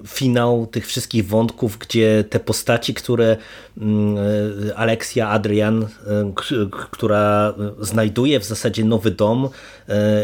[0.06, 3.36] finał tych wszystkich wątków, gdzie te postaci, które
[3.78, 4.16] mm,
[4.76, 5.86] Alexia Adrian,
[6.90, 9.48] która znajduje w zasadzie nowy dom,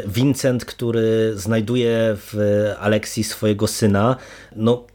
[0.07, 2.37] Vincent, który znajduje w
[2.81, 4.17] Aleksji swojego syna,
[4.57, 4.87] no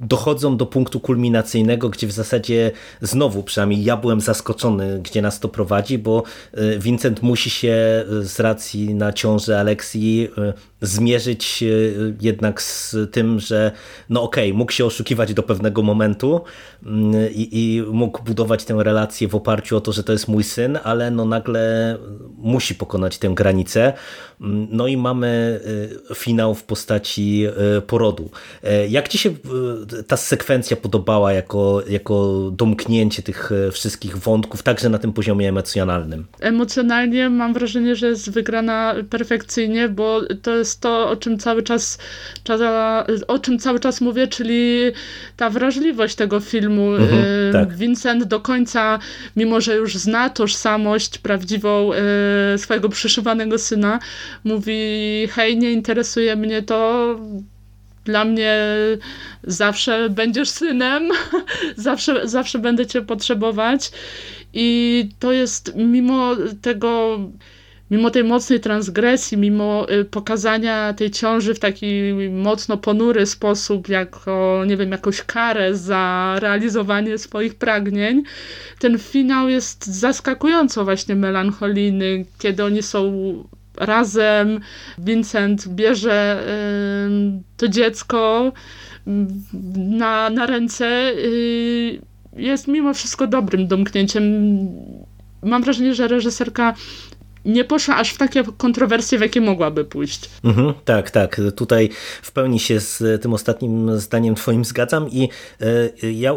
[0.00, 5.48] dochodzą do punktu kulminacyjnego, gdzie w zasadzie znowu, przynajmniej ja byłem zaskoczony, gdzie nas to
[5.48, 6.22] prowadzi, bo
[6.58, 10.52] y, Vincent musi się y, z racji na ciążę Aleksji y,
[10.86, 11.64] zmierzyć
[12.20, 13.72] jednak z tym, że
[14.08, 16.40] no okej, okay, mógł się oszukiwać do pewnego momentu
[16.86, 20.44] mm, i, i, mógł budować tę relację w oparciu o to, że to jest mój
[20.44, 21.96] syn, ale no nagle
[22.36, 23.92] musi pokonać tę granicę.
[24.40, 25.60] Mm, no i mamy
[26.14, 27.46] finał w postaci
[27.86, 28.30] porodu.
[28.88, 29.30] Jak ci się
[30.06, 36.26] ta sekwencja podobała jako, jako domknięcie tych e, wszystkich wątków, także na tym poziomie emocjonalnym?
[36.40, 41.98] Emocjonalnie mam wrażenie, że jest wygrana perfekcyjnie, bo to jest to, o czym cały czas,
[43.28, 44.80] o czym cały czas mówię, czyli
[45.36, 46.94] ta wrażliwość tego filmu.
[46.94, 47.76] Mhm, tak.
[47.76, 48.98] Vincent do końca,
[49.36, 53.98] mimo że już zna tożsamość prawdziwą e, swojego przyszywanego syna,
[54.44, 54.74] mówi
[55.32, 57.08] hej, nie interesuje mnie to,
[58.04, 58.58] dla mnie
[59.44, 61.08] zawsze będziesz synem,
[61.76, 63.90] zawsze, zawsze będę cię potrzebować.
[64.52, 67.18] I to jest mimo tego,
[67.90, 74.64] mimo tej mocnej transgresji, mimo y, pokazania tej ciąży w taki mocno ponury sposób, jako,
[74.66, 78.22] nie wiem, jakąś karę za realizowanie swoich pragnień,
[78.78, 83.12] ten finał jest zaskakująco właśnie melancholijny, kiedy oni są
[83.76, 84.60] razem.
[84.98, 86.42] Vincent bierze
[87.56, 88.52] to dziecko
[89.76, 91.12] na, na ręce.
[91.16, 92.00] Y,
[92.36, 94.24] jest mimo wszystko dobrym domknięciem.
[95.42, 96.74] Mam wrażenie, że reżyserka
[97.44, 100.30] nie poszła aż w takie kontrowersje, w jakie mogłaby pójść.
[100.44, 101.40] Mhm, tak, tak.
[101.56, 101.90] Tutaj
[102.22, 105.28] w pełni się z tym ostatnim zdaniem twoim zgadzam i
[106.02, 106.36] e, ja e,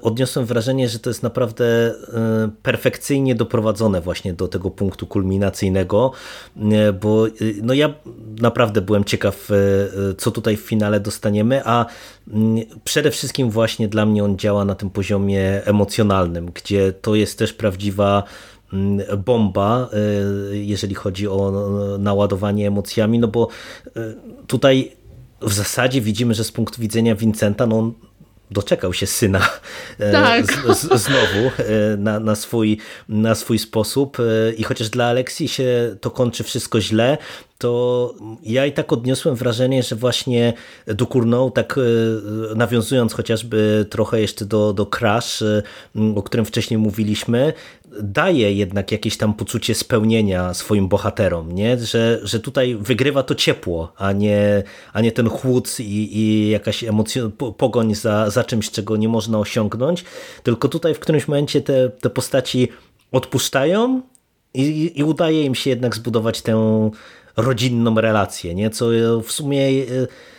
[0.00, 6.12] odniosłem wrażenie, że to jest naprawdę e, perfekcyjnie doprowadzone właśnie do tego punktu kulminacyjnego,
[7.00, 7.26] bo
[7.62, 7.94] no ja
[8.40, 9.48] naprawdę byłem ciekaw,
[10.18, 11.86] co tutaj w finale dostaniemy, a
[12.32, 17.38] mm, przede wszystkim właśnie dla mnie on działa na tym poziomie emocjonalnym, gdzie to jest
[17.38, 18.22] też prawdziwa
[19.18, 19.88] bomba,
[20.52, 21.52] y, jeżeli chodzi o
[21.98, 23.48] naładowanie emocjami, no bo
[23.86, 23.90] y,
[24.46, 24.92] tutaj
[25.42, 27.92] w zasadzie widzimy, że z punktu widzenia Vincenta, no on
[28.52, 29.48] doczekał się syna
[29.98, 30.52] e, tak.
[30.52, 35.48] z, z, znowu e, na, na, swój, na swój sposób e, i chociaż dla Aleksji
[35.48, 37.18] się to kończy wszystko źle,
[37.62, 40.52] to ja i tak odniosłem wrażenie, że właśnie
[40.86, 41.80] Ducournau, tak
[42.56, 45.42] nawiązując chociażby trochę jeszcze do, do Crash,
[46.16, 47.52] o którym wcześniej mówiliśmy,
[48.00, 51.78] daje jednak jakieś tam poczucie spełnienia swoim bohaterom, nie?
[51.78, 56.84] Że, że tutaj wygrywa to ciepło, a nie, a nie ten chłód i, i jakaś
[56.84, 60.04] emocjon, pogoń za, za czymś, czego nie można osiągnąć,
[60.42, 62.68] tylko tutaj w którymś momencie te, te postaci
[63.12, 64.02] odpuszczają
[64.54, 66.90] i, i udaje im się jednak zbudować tę
[67.36, 68.70] rodzinną relację, nie?
[68.70, 68.86] co
[69.22, 69.84] w sumie e,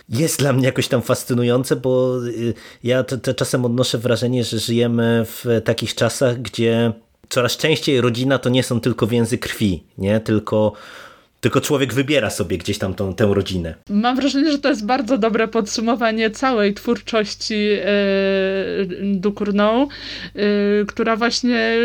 [0.10, 2.30] jest dla mnie jakoś tam fascynujące, bo e,
[2.84, 6.94] ja te, te czasem odnoszę wrażenie, że żyjemy w takich czasach, gdzie
[7.30, 10.20] coraz częściej rodzina to nie są tylko więzy krwi, nie?
[10.20, 10.74] Tylko
[11.44, 13.76] tylko człowiek wybiera sobie gdzieś tam tą, tę rodzinę.
[13.90, 19.20] Mam wrażenie, że to jest bardzo dobre podsumowanie całej twórczości yy,
[20.36, 21.78] yy, która właśnie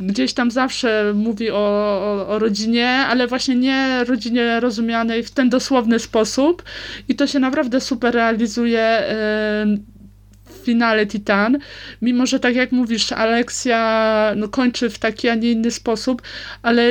[0.00, 5.50] gdzieś tam zawsze mówi o, o, o, rodzinie, ale właśnie nie rodzinie rozumianej w ten
[5.50, 6.62] dosłowny sposób.
[7.08, 9.02] I to się naprawdę super realizuje
[9.66, 9.78] yy,
[10.64, 11.58] finale Titan,
[12.02, 16.22] mimo że tak jak mówisz, Aleksja no, kończy w taki, a nie inny sposób,
[16.62, 16.82] ale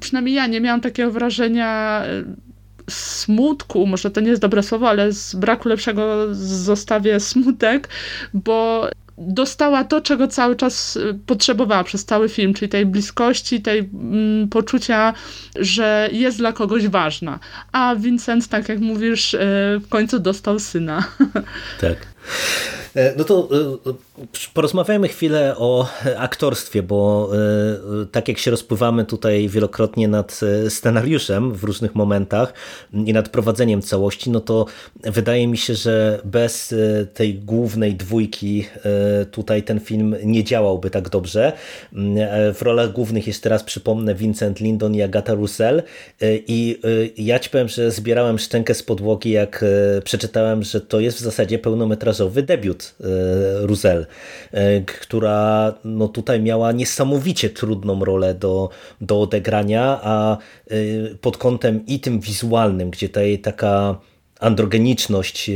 [0.00, 2.24] przynajmniej ja nie miałam takiego wrażenia e,
[2.90, 7.88] smutku, może to nie jest dobre słowo, ale z braku lepszego zostawię smutek,
[8.34, 13.78] bo dostała to, czego cały czas e, potrzebowała przez cały film, czyli tej bliskości, tej
[13.78, 15.14] mm, poczucia,
[15.56, 17.38] że jest dla kogoś ważna.
[17.72, 19.38] A Vincent, tak jak mówisz, e,
[19.82, 21.04] w końcu dostał syna.
[21.80, 22.13] Tak.
[22.96, 23.48] E, no to
[23.88, 23.94] e,
[24.54, 27.30] porozmawiajmy chwilę o aktorstwie, bo
[28.02, 32.52] e, tak jak się rozpływamy tutaj wielokrotnie nad scenariuszem w różnych momentach
[32.92, 34.66] i nad prowadzeniem całości, no to
[35.02, 36.74] wydaje mi się, że bez
[37.14, 38.66] tej głównej dwójki
[39.30, 41.52] tutaj ten film nie działałby tak dobrze.
[42.54, 45.82] W rolach głównych jeszcze raz przypomnę Vincent Lindon i Agatha Russell
[46.22, 46.80] i
[47.16, 49.64] ja ci powiem, że zbierałem szczękę z podłogi, jak
[50.04, 54.06] przeczytałem, że to jest w zasadzie pełnometrażowy debiut E, Ruzel,
[54.52, 60.38] e, która no tutaj miała niesamowicie trudną rolę do, do odegrania, a
[60.70, 60.76] e,
[61.20, 63.98] pod kątem i tym wizualnym, gdzie ta jej taka
[64.44, 65.50] androgeniczność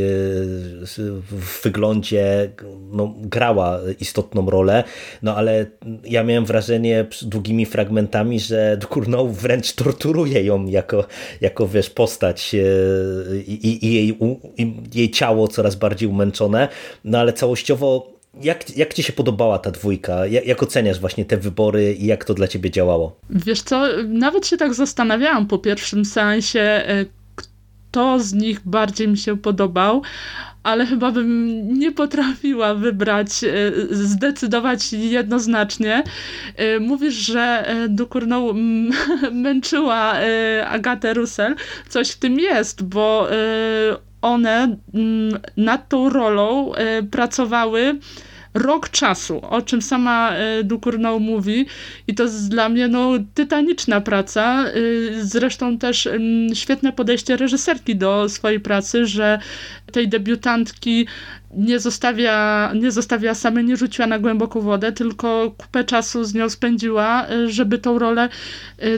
[1.31, 2.51] w wyglądzie
[2.91, 4.85] no, grała istotną rolę,
[5.23, 5.67] no ale
[6.05, 11.05] ja miałem wrażenie długimi fragmentami, że Kurnow wręcz torturuje ją jako,
[11.41, 12.55] jako wiesz, postać
[13.47, 14.19] i, i jej,
[14.57, 16.69] i jej ciało coraz bardziej umęczone,
[17.05, 20.27] no ale całościowo jak, jak ci się podobała ta dwójka?
[20.27, 23.17] Jak, jak, oceniasz właśnie te wybory i jak to dla ciebie działało?
[23.31, 26.85] Wiesz co, nawet się tak zastanawiałam po pierwszym seansie,
[27.99, 30.03] kto z nich bardziej mi się podobał,
[30.63, 36.03] ale chyba bym nie potrafiła wybrać, e, zdecydować jednoznacznie.
[36.57, 38.55] E, mówisz, że e, Ducournau
[39.33, 40.15] męczyła
[40.67, 41.55] Agatę Russell.
[41.89, 43.29] Coś w tym jest, bo
[44.23, 44.77] one
[45.57, 46.73] nad tą rolą
[47.11, 47.99] pracowały
[48.59, 51.67] rok czasu, o czym sama e, Ducournau mówi
[52.07, 54.65] i to jest dla mnie no, tytaniczna praca.
[54.65, 54.73] E,
[55.25, 56.09] zresztą też
[56.55, 59.39] świetne podejście reżyserki do swojej pracy, że
[59.93, 61.07] tej debiutantki
[61.57, 66.51] nie zostawia, nie zostawia samej, nie rzuciła na głęboką wodę, tylko kupę czasu z nią
[66.51, 68.29] spędziła, e, żeby tą rolę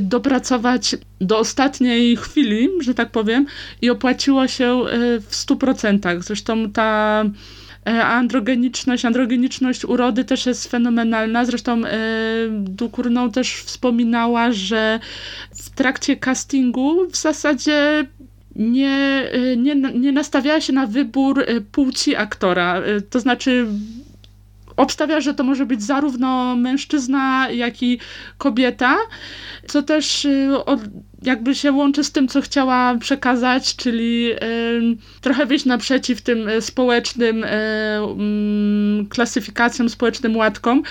[0.00, 3.46] dopracować do ostatniej chwili, że tak powiem,
[3.82, 4.84] i opłaciło się
[5.28, 6.24] w stu procentach.
[6.24, 11.44] Zresztą ta E, androgeniczność, androgeniczność urody też jest fenomenalna.
[11.44, 11.98] Zresztą e,
[12.50, 15.00] Dukurną też wspominała, że
[15.54, 18.06] w trakcie castingu w zasadzie
[18.56, 22.82] nie, e, nie, nie nastawiała się na wybór płci aktora.
[23.10, 23.66] To znaczy
[24.76, 27.98] obstawia, że to może być zarówno mężczyzna, jak i
[28.38, 28.96] kobieta,
[29.70, 30.26] co też
[31.22, 34.30] jakby się łączy z tym, co chciała przekazać, czyli
[35.20, 40.82] trochę wyjść naprzeciw tym e, społecznym mm, klasyfikacjom, społecznym łatkom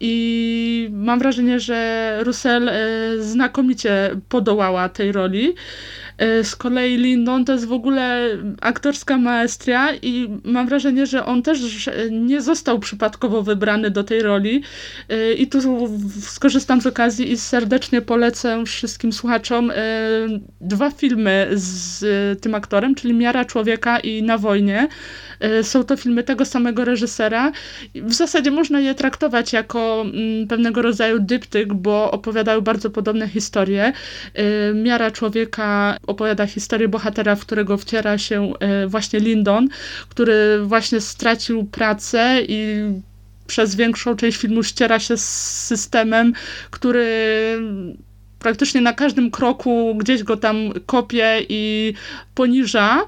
[0.00, 2.70] i mam wrażenie, że Russell
[3.18, 5.54] znakomicie podołała tej roli.
[6.42, 8.28] Z kolei Lindon to jest w ogóle
[8.60, 14.62] aktorska maestria i mam wrażenie, że on też nie został przypadkowo wybrany do tej roli.
[15.38, 15.58] I tu
[16.20, 19.74] skorzystam z okazji i serdecznie polecę wszystkim słuchaczom e,
[20.60, 24.88] dwa filmy z tym aktorem, czyli Miara Człowieka i Na wojnie.
[25.62, 27.52] Są to filmy tego samego reżysera.
[27.94, 33.92] W zasadzie można je traktować jako mm, pewnego rodzaju dyptyk, bo opowiadają bardzo podobne historie.
[34.74, 39.68] Miara Człowieka opowiada historię bohatera, w którego wciera się e, właśnie Lindon,
[40.08, 42.84] który właśnie stracił pracę i
[43.48, 45.24] przez większą część filmu ściera się z
[45.66, 46.32] systemem,
[46.70, 47.06] który
[48.38, 51.94] praktycznie na każdym kroku gdzieś go tam kopie i
[52.34, 53.06] poniża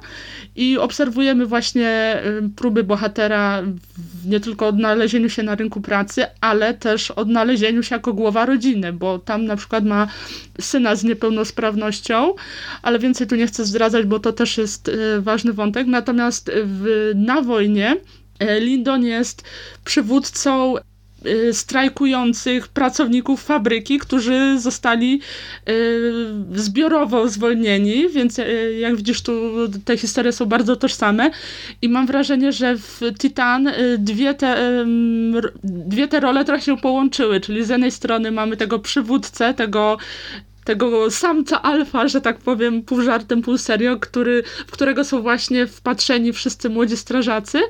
[0.57, 2.23] i obserwujemy właśnie
[2.57, 8.13] próby bohatera w nie tylko odnalezieniu się na rynku pracy, ale też odnalezieniu się jako
[8.13, 10.09] głowa rodziny, bo tam na przykład ma
[10.61, 12.35] syna z niepełnosprawnością,
[12.83, 15.87] ale więcej tu nie chcę zdradzać, bo to też jest e, ważny wątek.
[15.87, 17.97] Natomiast w, na wojnie
[18.39, 19.45] e, Lindon jest
[19.85, 20.90] przywódcą Y,
[21.53, 25.21] strajkujących pracowników fabryki, którzy zostali
[25.69, 26.13] y,
[26.55, 29.33] zbiorowo zwolnieni, więc y, jak widzisz tu
[29.85, 31.31] te historie są bardzo tożsame
[31.83, 34.85] i mam wrażenie, że w Titan dwie te,
[35.65, 39.99] dwie te role trochę się połączyły, czyli z jednej strony mamy tego przywódcę, tego
[40.65, 45.67] tego samca alfa, że tak powiem, pół żartem, pół serio, który, w którego są właśnie
[45.67, 47.61] wpatrzeni wszyscy młodzi strażacy,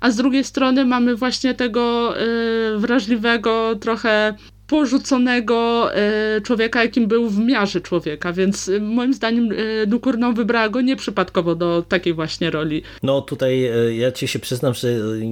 [0.00, 4.34] a z drugiej strony mamy właśnie tego y, wrażliwego, trochę
[4.68, 10.68] porzuconego e, człowieka, jakim był w miarze człowieka, więc e, moim zdaniem e, Dukurną wybrała
[10.68, 12.82] go nieprzypadkowo do takiej właśnie roli.
[13.02, 14.88] No tutaj ja ci się przyznam, że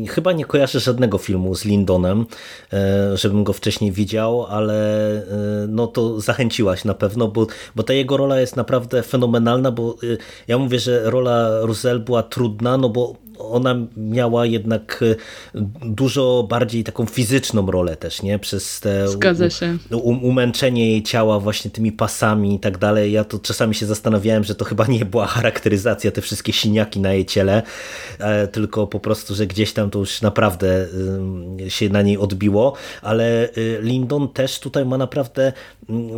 [0.08, 2.26] chyba nie kojarzę żadnego filmu z Lindonem,
[3.14, 4.76] żebym go wcześniej widział, ale
[5.68, 9.96] no to zachęciłaś na pewno, bo, bo ta jego rola jest naprawdę fenomenalna, bo
[10.48, 15.04] ja mówię, że rola Russell była trudna, no bo ona miała jednak
[15.82, 18.38] dużo bardziej taką fizyczną rolę też, nie?
[18.38, 19.78] Przez te Zgadza się.
[20.22, 23.12] umęczenie jej ciała właśnie tymi pasami i tak dalej.
[23.12, 27.12] Ja to czasami się zastanawiałem, że to chyba nie była charakteryzacja, te wszystkie siniaki na
[27.12, 27.62] jej ciele,
[28.18, 30.86] e, tylko po prostu, że gdzieś tam to już naprawdę
[31.68, 32.72] się na niej odbiło,
[33.02, 35.52] ale y, Lindon też tutaj ma naprawdę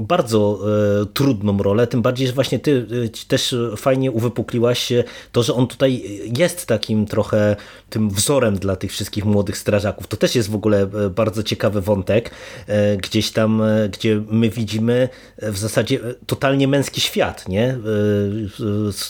[0.01, 0.59] bardzo
[1.03, 2.87] e, trudną rolę, tym bardziej, że właśnie ty
[3.29, 4.93] też fajnie uwypukliłaś
[5.33, 6.03] to, że on tutaj
[6.39, 7.57] jest takim trochę
[7.91, 10.07] tym wzorem dla tych wszystkich młodych strażaków.
[10.07, 12.31] To też jest w ogóle e, bardzo ciekawy wątek,
[13.03, 15.09] gdzieś tam, gdzie my widzimy
[15.43, 17.79] w zasadzie totalnie męski świat, nie?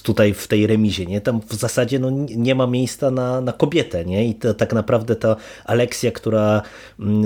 [0.02, 1.20] Tutaj w tej remizie, nie?
[1.20, 4.28] Tam w zasadzie no, nie ma miejsca na, na kobietę, nie?
[4.28, 6.62] I to, tak naprawdę ta Aleksja, która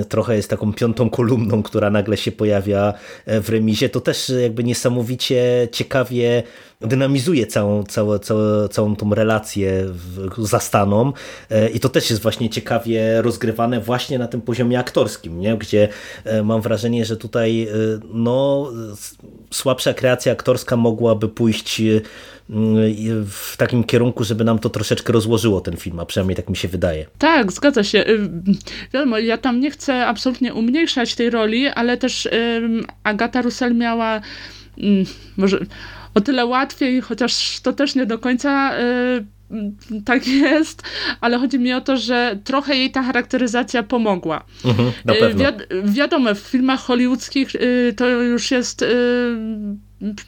[0.09, 2.95] trochę jest taką piątą kolumną, która nagle się pojawia
[3.27, 6.43] e, w remizie, to też jakby niesamowicie ciekawie
[6.85, 9.87] dynamizuje całą, całą, całą, całą tą relację
[10.39, 11.13] za Staną
[11.51, 15.57] e, i to też jest właśnie ciekawie rozgrywane właśnie na tym poziomie aktorskim, nie?
[15.57, 15.89] gdzie
[16.25, 17.69] e, mam wrażenie, że tutaj
[18.15, 18.69] no,
[19.51, 21.83] słabsza kreacja aktorska mogłaby pójść
[23.27, 26.69] w takim kierunku, żeby nam to troszeczkę rozłożyło ten film, a przynajmniej tak mi się
[26.69, 27.07] wydaje.
[27.19, 28.05] Tak, zgadza się.
[28.95, 32.29] Wiadomo, ja tam nie chcę absolutnie umniejszać tej roli, ale też
[33.03, 34.21] Agata Russell miała
[35.37, 35.59] może
[36.15, 39.25] o tyle łatwiej, chociaż to też nie do końca y,
[40.05, 40.83] tak jest,
[41.21, 44.45] ale chodzi mi o to, że trochę jej ta charakteryzacja pomogła.
[44.65, 45.45] Mhm, na pewno.
[45.85, 48.87] Wi wiadomo, w filmach hollywoodzkich y, to już jest y,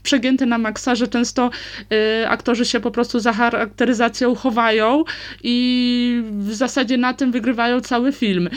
[0.02, 1.50] przegięty na maksa, że często
[2.22, 5.04] y, aktorzy się po prostu za charakteryzacją chowają
[5.42, 8.48] i w zasadzie na tym wygrywają cały film.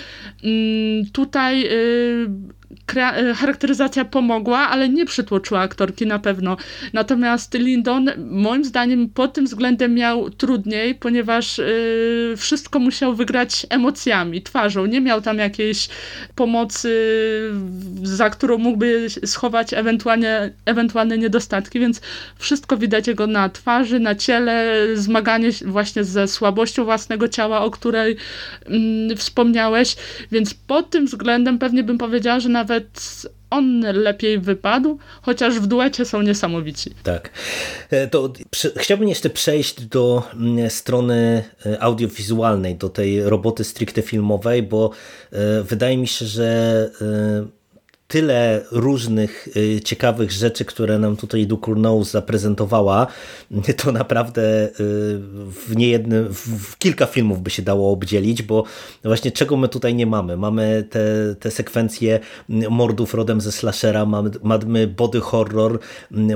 [0.43, 2.29] Y, tutaj y, Y,
[3.35, 6.57] charakteryzacja pomogła, ale nie przytłoczyła aktorki na pewno.
[6.93, 14.41] Natomiast Lindon moim zdaniem pod tym względem miał trudniej, ponieważ y, wszystko musiał wygrać emocjami,
[14.41, 14.85] twarzą.
[14.85, 15.89] Nie miał tam jakiejś
[16.35, 16.91] pomocy,
[18.03, 22.01] za którą mógłby schować ewentualnie, ewentualne niedostatki, więc
[22.35, 28.17] wszystko widać jego na twarzy, na ciele, zmaganie właśnie ze słabością własnego ciała, o której
[28.65, 29.95] mm, wspomniałeś,
[30.31, 33.01] więc pod tym względem pewnie bym powiedziała, że nawet
[33.49, 36.91] on lepiej wypadł, chociaż w duecie są niesamowici.
[37.03, 37.29] Tak.
[37.89, 38.33] E, to
[38.77, 44.91] chciałbym jeszcze przejść do mm, strony e, audiowizualnej, do tej roboty stricte filmowej, bo
[45.31, 46.47] e, wydaje mi się, że
[48.07, 53.07] tyle różnych y, ciekawych rzeczy, które nam tutaj Ducournau zaprezentowała,
[53.83, 54.71] to naprawdę y,
[55.51, 58.63] w niejednym, w kilka filmów by się dało obdzielić, bo
[59.03, 60.37] właśnie czego my tutaj nie mamy?
[60.37, 60.99] Mamy te,
[61.39, 62.19] te sekwencje
[62.69, 65.79] mordów rodem ze slashera, mamy, mamy body horror,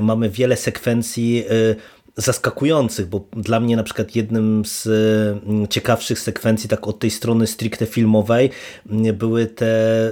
[0.02, 1.76] mamy wiele sekwencji y,
[2.16, 7.46] zaskakujących, bo dla mnie na przykład jednym z mm, ciekawszych sekwencji, tak od tej strony
[7.46, 8.50] stricte filmowej,
[8.90, 10.08] mm, były te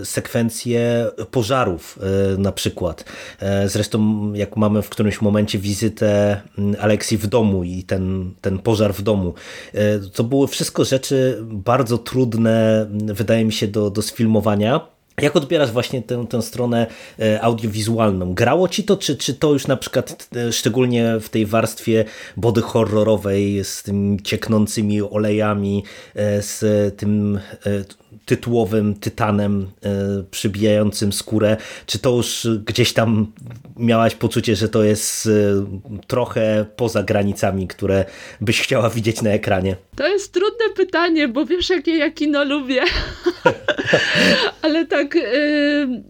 [0.00, 1.98] y, sekwencje pożarów
[2.34, 3.04] y, na przykład.
[3.40, 8.58] E, zresztą jak mamy w którymś momencie wizytę mm, Aleksji w domu i ten, ten
[8.58, 9.34] pożar w domu,
[9.74, 15.72] e, to były wszystko rzeczy bardzo trudne, wydaje mi się, do, do sfilmowania jak odbierasz
[15.72, 16.86] właśnie tę, tę stronę
[17.18, 18.34] e, audiowizualną?
[18.34, 22.04] Grało ci to, czy, czy to już na przykład e, szczególnie w tej warstwie
[22.36, 25.84] body horrorowej z tymi cieknącymi olejami,
[26.14, 27.40] e, z tym
[28.24, 29.70] tytułowym tytanem
[30.30, 31.56] przybijającym skórę,
[31.86, 33.32] czy to już gdzieś tam
[33.76, 35.28] miałaś poczucie, że to jest
[36.06, 38.04] trochę poza granicami, które
[38.40, 39.76] byś chciała widzieć na ekranie?
[39.96, 42.82] To jest trudne pytanie, bo wiesz jakie ja kino lubię.
[44.62, 45.14] Ale tak...
[45.14, 46.02] Yy,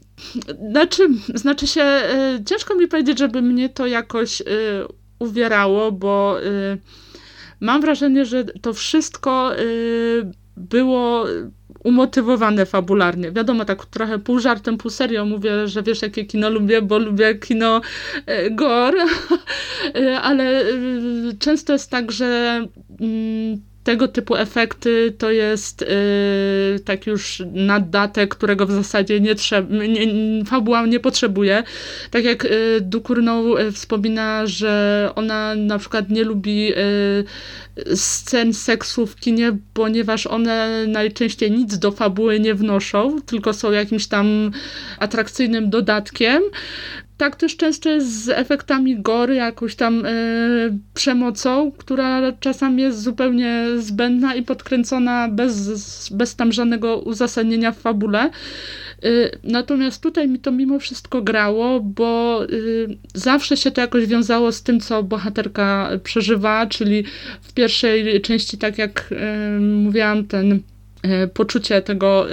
[0.71, 4.47] znaczy, znaczy się, yy, ciężko mi powiedzieć, żeby mnie to jakoś yy,
[5.19, 6.79] uwierało, bo y,
[7.61, 11.25] mam wrażenie, że to wszystko y, było
[11.85, 13.33] umotywowane fabularnie.
[13.33, 17.35] Wiadomo, tak trochę pół żartem, pół serio mówię, że wiesz, jakie kino lubię, bo lubię
[17.35, 17.81] kino
[18.17, 19.05] y, gore,
[20.23, 20.65] ale
[21.39, 22.61] często jest tak, że
[23.01, 29.77] mm, tego typu efekty to jest yy, tak już naddatek, którego w zasadzie nie trzeba,
[29.77, 31.63] nie, fabuła nie potrzebuje.
[32.11, 39.07] Tak jak yy, Ducournau yy, wspomina, że ona na przykład nie lubi yy, scen seksu
[39.07, 44.51] w kinie, ponieważ one najczęściej nic do fabuły nie wnoszą, tylko są jakimś tam
[44.99, 46.43] atrakcyjnym dodatkiem
[47.23, 50.11] tak też często jest z efektami gory, jakąś tam e,
[50.95, 58.31] przemocą, która czasami jest zupełnie zbędna i podkręcona bez, bez tam żadnego uzasadnienia w fabule.
[59.45, 62.41] Natomiast tutaj mi to mimo wszystko grało, bo
[63.15, 67.05] zawsze się to jakoś wiązało z tym, co bohaterka przeżywa, czyli
[67.43, 69.15] w pierwszej części, tak jak
[69.61, 70.61] mówiłam, ten
[71.35, 72.27] poczucie tego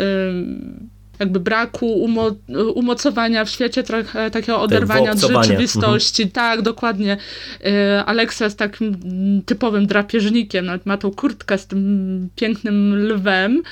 [1.19, 2.31] jakby braku umo
[2.75, 6.23] umocowania w świecie trochę takiego oderwania od rzeczywistości.
[6.23, 6.31] Mhm.
[6.31, 7.17] Tak, dokładnie.
[7.65, 8.97] E, Aleksa jest takim
[9.45, 13.63] typowym drapieżnikiem, nawet ma tą kurtkę z tym pięknym lwem,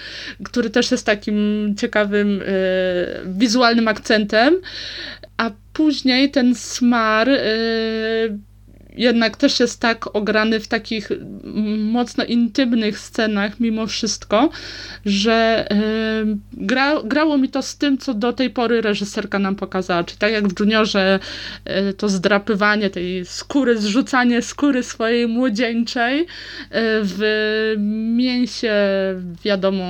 [0.43, 2.45] który też jest takim ciekawym e,
[3.25, 4.55] wizualnym akcentem,
[5.37, 7.39] a później ten smar e,
[8.97, 11.09] jednak też jest tak ograny w takich
[11.77, 14.49] mocno intymnych scenach mimo wszystko,
[15.05, 15.67] że
[16.25, 20.03] yy, gra, grało mi to z tym, co do tej pory reżyserka nam pokazała.
[20.03, 21.19] Czyli tak jak w Juniorze
[21.65, 26.25] yy, to zdrapywanie tej skóry, zrzucanie skóry swojej młodzieńczej, yy,
[27.03, 27.75] w
[28.15, 28.73] mięsie
[29.43, 29.85] wiadomo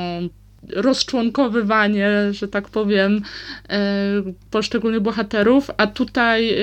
[0.73, 3.21] rozczłonkowywanie, że tak powiem,
[4.51, 6.55] poszczególnych bohaterów, a tutaj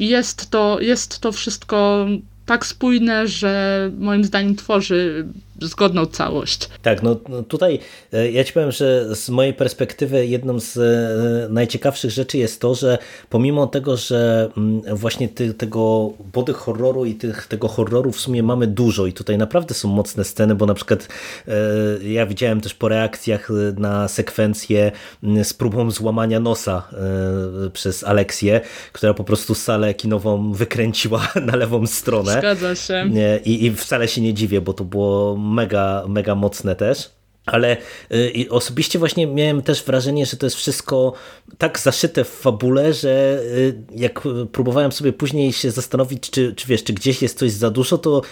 [0.00, 2.06] jest to, jest to wszystko
[2.46, 5.26] tak spójne, że moim zdaniem tworzy
[5.60, 6.68] zgodną całość.
[6.82, 7.78] Tak, no, no tutaj
[8.12, 12.74] e, ja ci powiem, że z mojej perspektywy jedną z e, najciekawszych rzeczy jest to,
[12.74, 12.98] że
[13.30, 18.42] pomimo tego, że mm, właśnie ty, tego body horroru i tych, tego horroru w sumie
[18.42, 21.08] mamy dużo i tutaj naprawdę są mocne sceny, bo na przykład
[21.48, 21.52] e,
[22.08, 23.48] ja widziałem też po reakcjach
[23.78, 24.92] na sekwencję
[25.22, 26.88] mm, z próbą złamania nosa
[27.72, 28.60] przez Aleksję,
[28.92, 32.32] która po prostu salę kinową wykręciła na lewą stronę.
[32.32, 33.10] Zgadza się.
[33.44, 37.10] I, i wcale się nie dziwię, bo to było mega, mega mocne też.
[37.46, 37.76] Ale
[38.12, 41.12] y, osobiście właśnie miałem też wrażenie, że to jest wszystko
[41.58, 44.22] tak zaszyte w fabule, że y, jak
[44.52, 48.22] próbowałem sobie później się zastanowić, czy, czy wiesz, czy gdzieś jest coś za dużo, to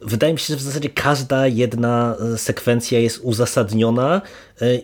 [0.00, 4.22] wydaje mi się, że w zasadzie każda jedna y, sekwencja jest uzasadniona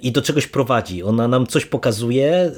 [0.03, 1.03] i do czegoś prowadzi.
[1.03, 2.53] Ona nam coś pokazuje,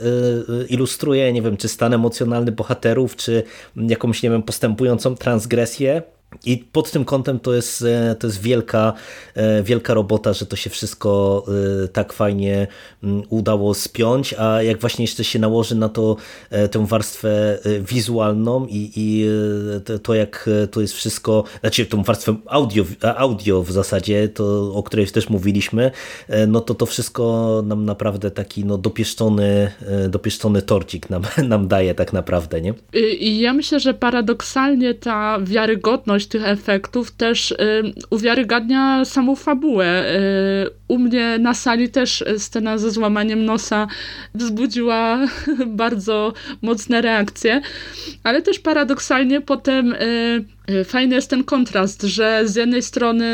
[0.68, 3.43] ilustruje, nie wiem, czy stan emocjonalny bohaterów, czy
[3.76, 6.03] jakąś, nie wiem, postępującą transgresję
[6.45, 8.93] i pod tym kątem to jest, e, to jest wielka,
[9.35, 11.45] e, wielka robota, że to się wszystko
[11.85, 12.66] e, tak fajnie
[13.03, 16.16] mm, udało spiąć, a jak właśnie jeszcze się nałoży na to
[16.70, 19.26] tę warstwę wizualną i, i
[20.03, 22.85] to jak to jest wszystko, znaczy tą warstwę audio,
[23.16, 25.91] audio w zasadzie, to o której też mówiliśmy,
[26.49, 29.72] no to to wszystko nam naprawdę taki no, dopieszczony,
[30.09, 32.74] dopieszczony torcik nam, nam daje tak naprawdę, nie?
[33.18, 37.57] I ja myślę, że paradoksalnie ta wiarygodność tych efektów też y,
[38.11, 40.05] uwiarygadnia samą fabułę.
[40.66, 43.87] Y, u mnie na sali też scena ze złamaniem nosa
[44.35, 45.18] wzbudziła
[45.66, 47.61] bardzo mocne reakcje,
[48.23, 50.45] ale też paradoksalnie potem y,
[50.85, 53.27] fajny jest ten kontrast, że z jednej strony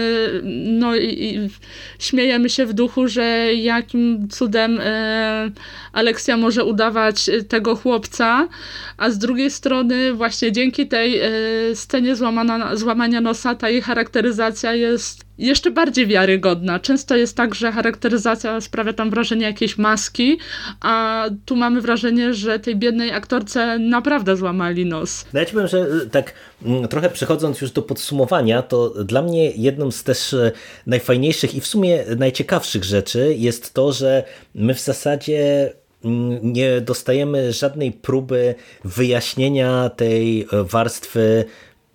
[0.65, 1.51] no, i, i
[1.99, 5.51] śmiejemy się w duchu, że jakim cudem e,
[5.93, 8.49] Aleksja może udawać y, tego chłopca,
[8.97, 11.31] a z drugiej strony właśnie dzięki tej e,
[11.75, 16.79] scenie złamana, złamania nosa ta jej charakteryzacja jest jeszcze bardziej wiarygodna.
[16.79, 20.39] Często jest tak, że charakteryzacja sprawia tam wrażenie jakiejś maski,
[20.81, 25.27] a tu mamy wrażenie, że tej biednej aktorce naprawdę złamali nos.
[25.33, 26.33] No ja ci powiem, że y, tak
[26.65, 30.53] mm, trochę przechodząc już do podsumowania, to dla mnie jedną z też y,
[30.87, 34.25] najfajniejszych i w sumie najciekawszych rzeczy jest to, że
[34.55, 35.73] my w zasadzie
[36.05, 41.45] mm, nie dostajemy żadnej próby wyjaśnienia tej y, warstwy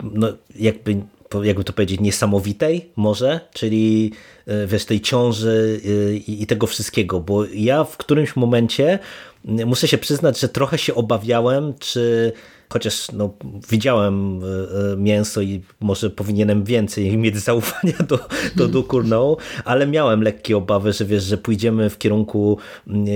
[0.04, 1.02] no, jakby
[1.44, 4.12] jakby to powiedzieć, niesamowitej może, czyli
[4.48, 9.00] e, wiesz, tej ciąży e, i tego wszystkiego, bo ja w którymś momencie
[9.46, 12.34] muszę się przyznać, że trochę się obawiałem, czy
[12.72, 13.34] chociaż no,
[13.70, 14.48] widziałem e,
[14.94, 18.20] e, mięso i może powinienem więcej mieć zaufania do,
[18.56, 22.58] do Dukur no, ale miałem lekkie obawy, że wiesz, że pójdziemy w kierunku
[22.88, 23.10] mm, e,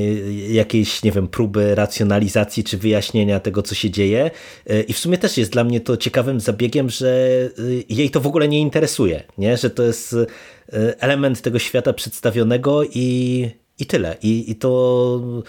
[0.54, 4.32] jakiejś, nie wiem, próby racjonalizacji czy wyjaśnienia tego, co się dzieje
[4.88, 7.30] i w sumie też jest dla mnie to ciekawym zabiegiem, że
[7.90, 9.58] jej to w ogóle nie interesuje, nie?
[9.58, 10.16] że to jest
[11.00, 13.50] element tego świata przedstawionego i,
[13.80, 14.18] i tyle.
[14.24, 15.44] I, i to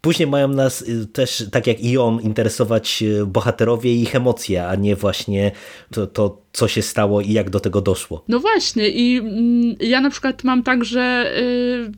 [0.00, 4.66] Później mają nas y, też, tak jak i ją, interesować y, bohaterowie i ich emocje,
[4.66, 5.52] a nie właśnie
[5.90, 8.24] to, to, co się stało i jak do tego doszło.
[8.28, 11.92] No właśnie i mm, ja na przykład mam tak, że y,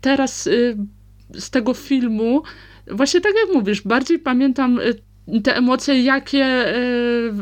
[0.00, 0.48] teraz
[1.34, 2.42] z tego filmu,
[2.90, 4.80] właśnie tak jak mówisz, bardziej pamiętam
[5.44, 6.64] te emocje, jakie,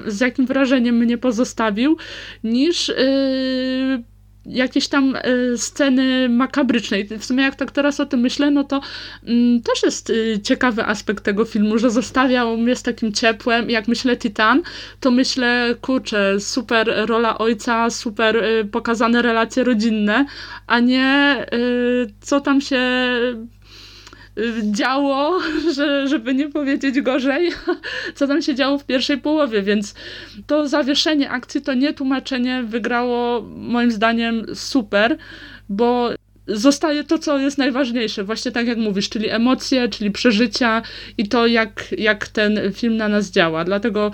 [0.07, 1.97] z jakim wrażeniem mnie pozostawił,
[2.45, 2.93] niż
[4.49, 7.09] jakieś tam y, sceny makabrycznej.
[7.19, 8.81] W sumie jak tak teraz o tym myślę, no to
[9.27, 13.71] mm, też jest y, ciekawy aspekt tego filmu, że zostawiał mnie z takim ciepłem.
[13.71, 14.63] Jak myślę Titan,
[15.01, 20.27] to myślę, kurczę, super rola ojca, super y, pokazane relacje rodzinne,
[20.67, 21.47] a nie
[22.21, 23.56] co tam się y,
[24.73, 25.41] działo,
[25.77, 27.51] że, żeby nie powiedzieć gorzej,
[28.15, 29.95] co tam się działo w pierwszej połowie, więc
[30.47, 35.17] to zawieszenie akcji, to nie tłumaczenie wygrało moim zdaniem super,
[35.69, 36.11] bo
[36.47, 40.83] zostaje to, co jest najważniejsze, właśnie tak jak mówisz, czyli emocje, czyli przeżycia
[41.19, 43.65] i to, jak, jak ten film na nas działa.
[43.65, 44.11] Dlatego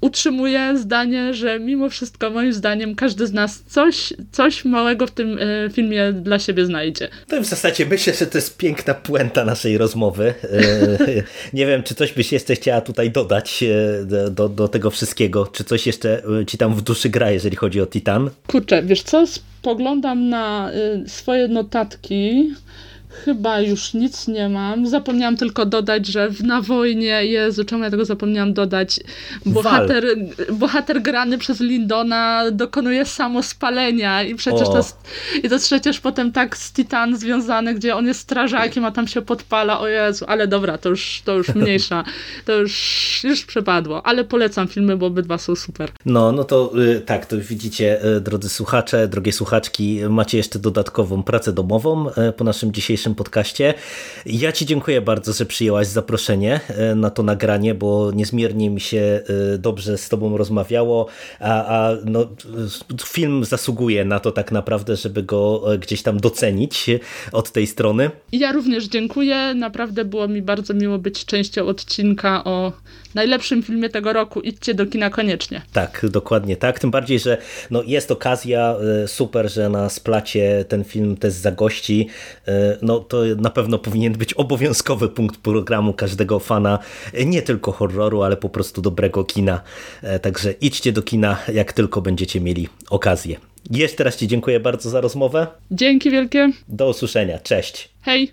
[0.00, 5.38] utrzymuję zdanie, że mimo wszystko, moim zdaniem, każdy z nas coś, coś małego w tym
[5.38, 7.08] e, filmie dla siebie znajdzie.
[7.38, 10.34] I w zasadzie myślę, że to jest piękna puenta naszej rozmowy.
[10.42, 11.22] E,
[11.52, 15.64] Nie wiem, czy coś byś jeszcze chciała tutaj dodać e, do, do tego wszystkiego, czy
[15.64, 18.30] coś jeszcze ci tam w duszy gra, jeżeli chodzi o Titan?
[18.46, 20.70] Kurczę, wiesz co, spoglądam na
[21.04, 22.50] y, swoje notatki.
[23.24, 24.86] Chyba już nic nie mam.
[24.86, 29.00] Zapomniałam tylko dodać, że w Na wojnie, Jezu, czemu ja tego zapomniałam dodać?
[29.46, 30.04] Bohater,
[30.52, 34.72] bohater grany przez Lindona dokonuje samospalenia i przecież O.
[34.72, 34.96] to jest,
[35.42, 39.08] i to jest przecież potem tak z Titan związane, gdzie on jest strażakiem, a tam
[39.08, 42.04] się podpala, o Jezu, ale dobra, to już, to już mniejsza,
[42.46, 45.90] to już, już przepadło, ale polecam filmy, bo obydwa są super.
[46.06, 51.22] No, no to y, tak, to widzicie, y, drodzy słuchacze, drogie słuchaczki, macie jeszcze dodatkową
[51.22, 53.74] pracę domową y, po naszym dzisiejszym podcaście.
[54.26, 56.60] Ja Ci dziękuję bardzo, że przyjęłaś zaproszenie
[56.92, 59.20] y, na to nagranie, bo niezmiernie mi się
[59.54, 61.06] y, dobrze z Tobą rozmawiało,
[61.40, 66.86] a, a no, y, film zasługuje na to tak naprawdę, żeby go gdzieś tam docenić
[67.32, 68.10] od tej strony.
[68.32, 69.54] Ja również dziękuję.
[69.54, 72.72] Naprawdę było mi bardzo miło być częścią odcinka o
[73.14, 74.40] najlepszym filmie tego roku.
[74.40, 75.62] Idźcie do kina koniecznie.
[75.72, 76.78] Tak, dokładnie tak.
[76.78, 77.38] Tym bardziej, że
[77.70, 82.08] no, jest okazja, e, super, że na splacie ten film też zagości.
[82.48, 86.78] E, No to na pewno powinien być obowiązkowy punkt programu każdego fana,
[87.12, 89.60] e, nie tylko horroru, ale po prostu dobrego kina.
[90.22, 93.36] Także idźcie do kina, jak tylko będziecie mieli okazję.
[93.70, 95.46] Jeszcze raz Ci dziękuję bardzo za rozmowę.
[95.70, 96.50] Dzięki wielkie.
[96.68, 97.38] Do usłyszenia.
[97.38, 97.88] Cześć.
[98.02, 98.32] Hej!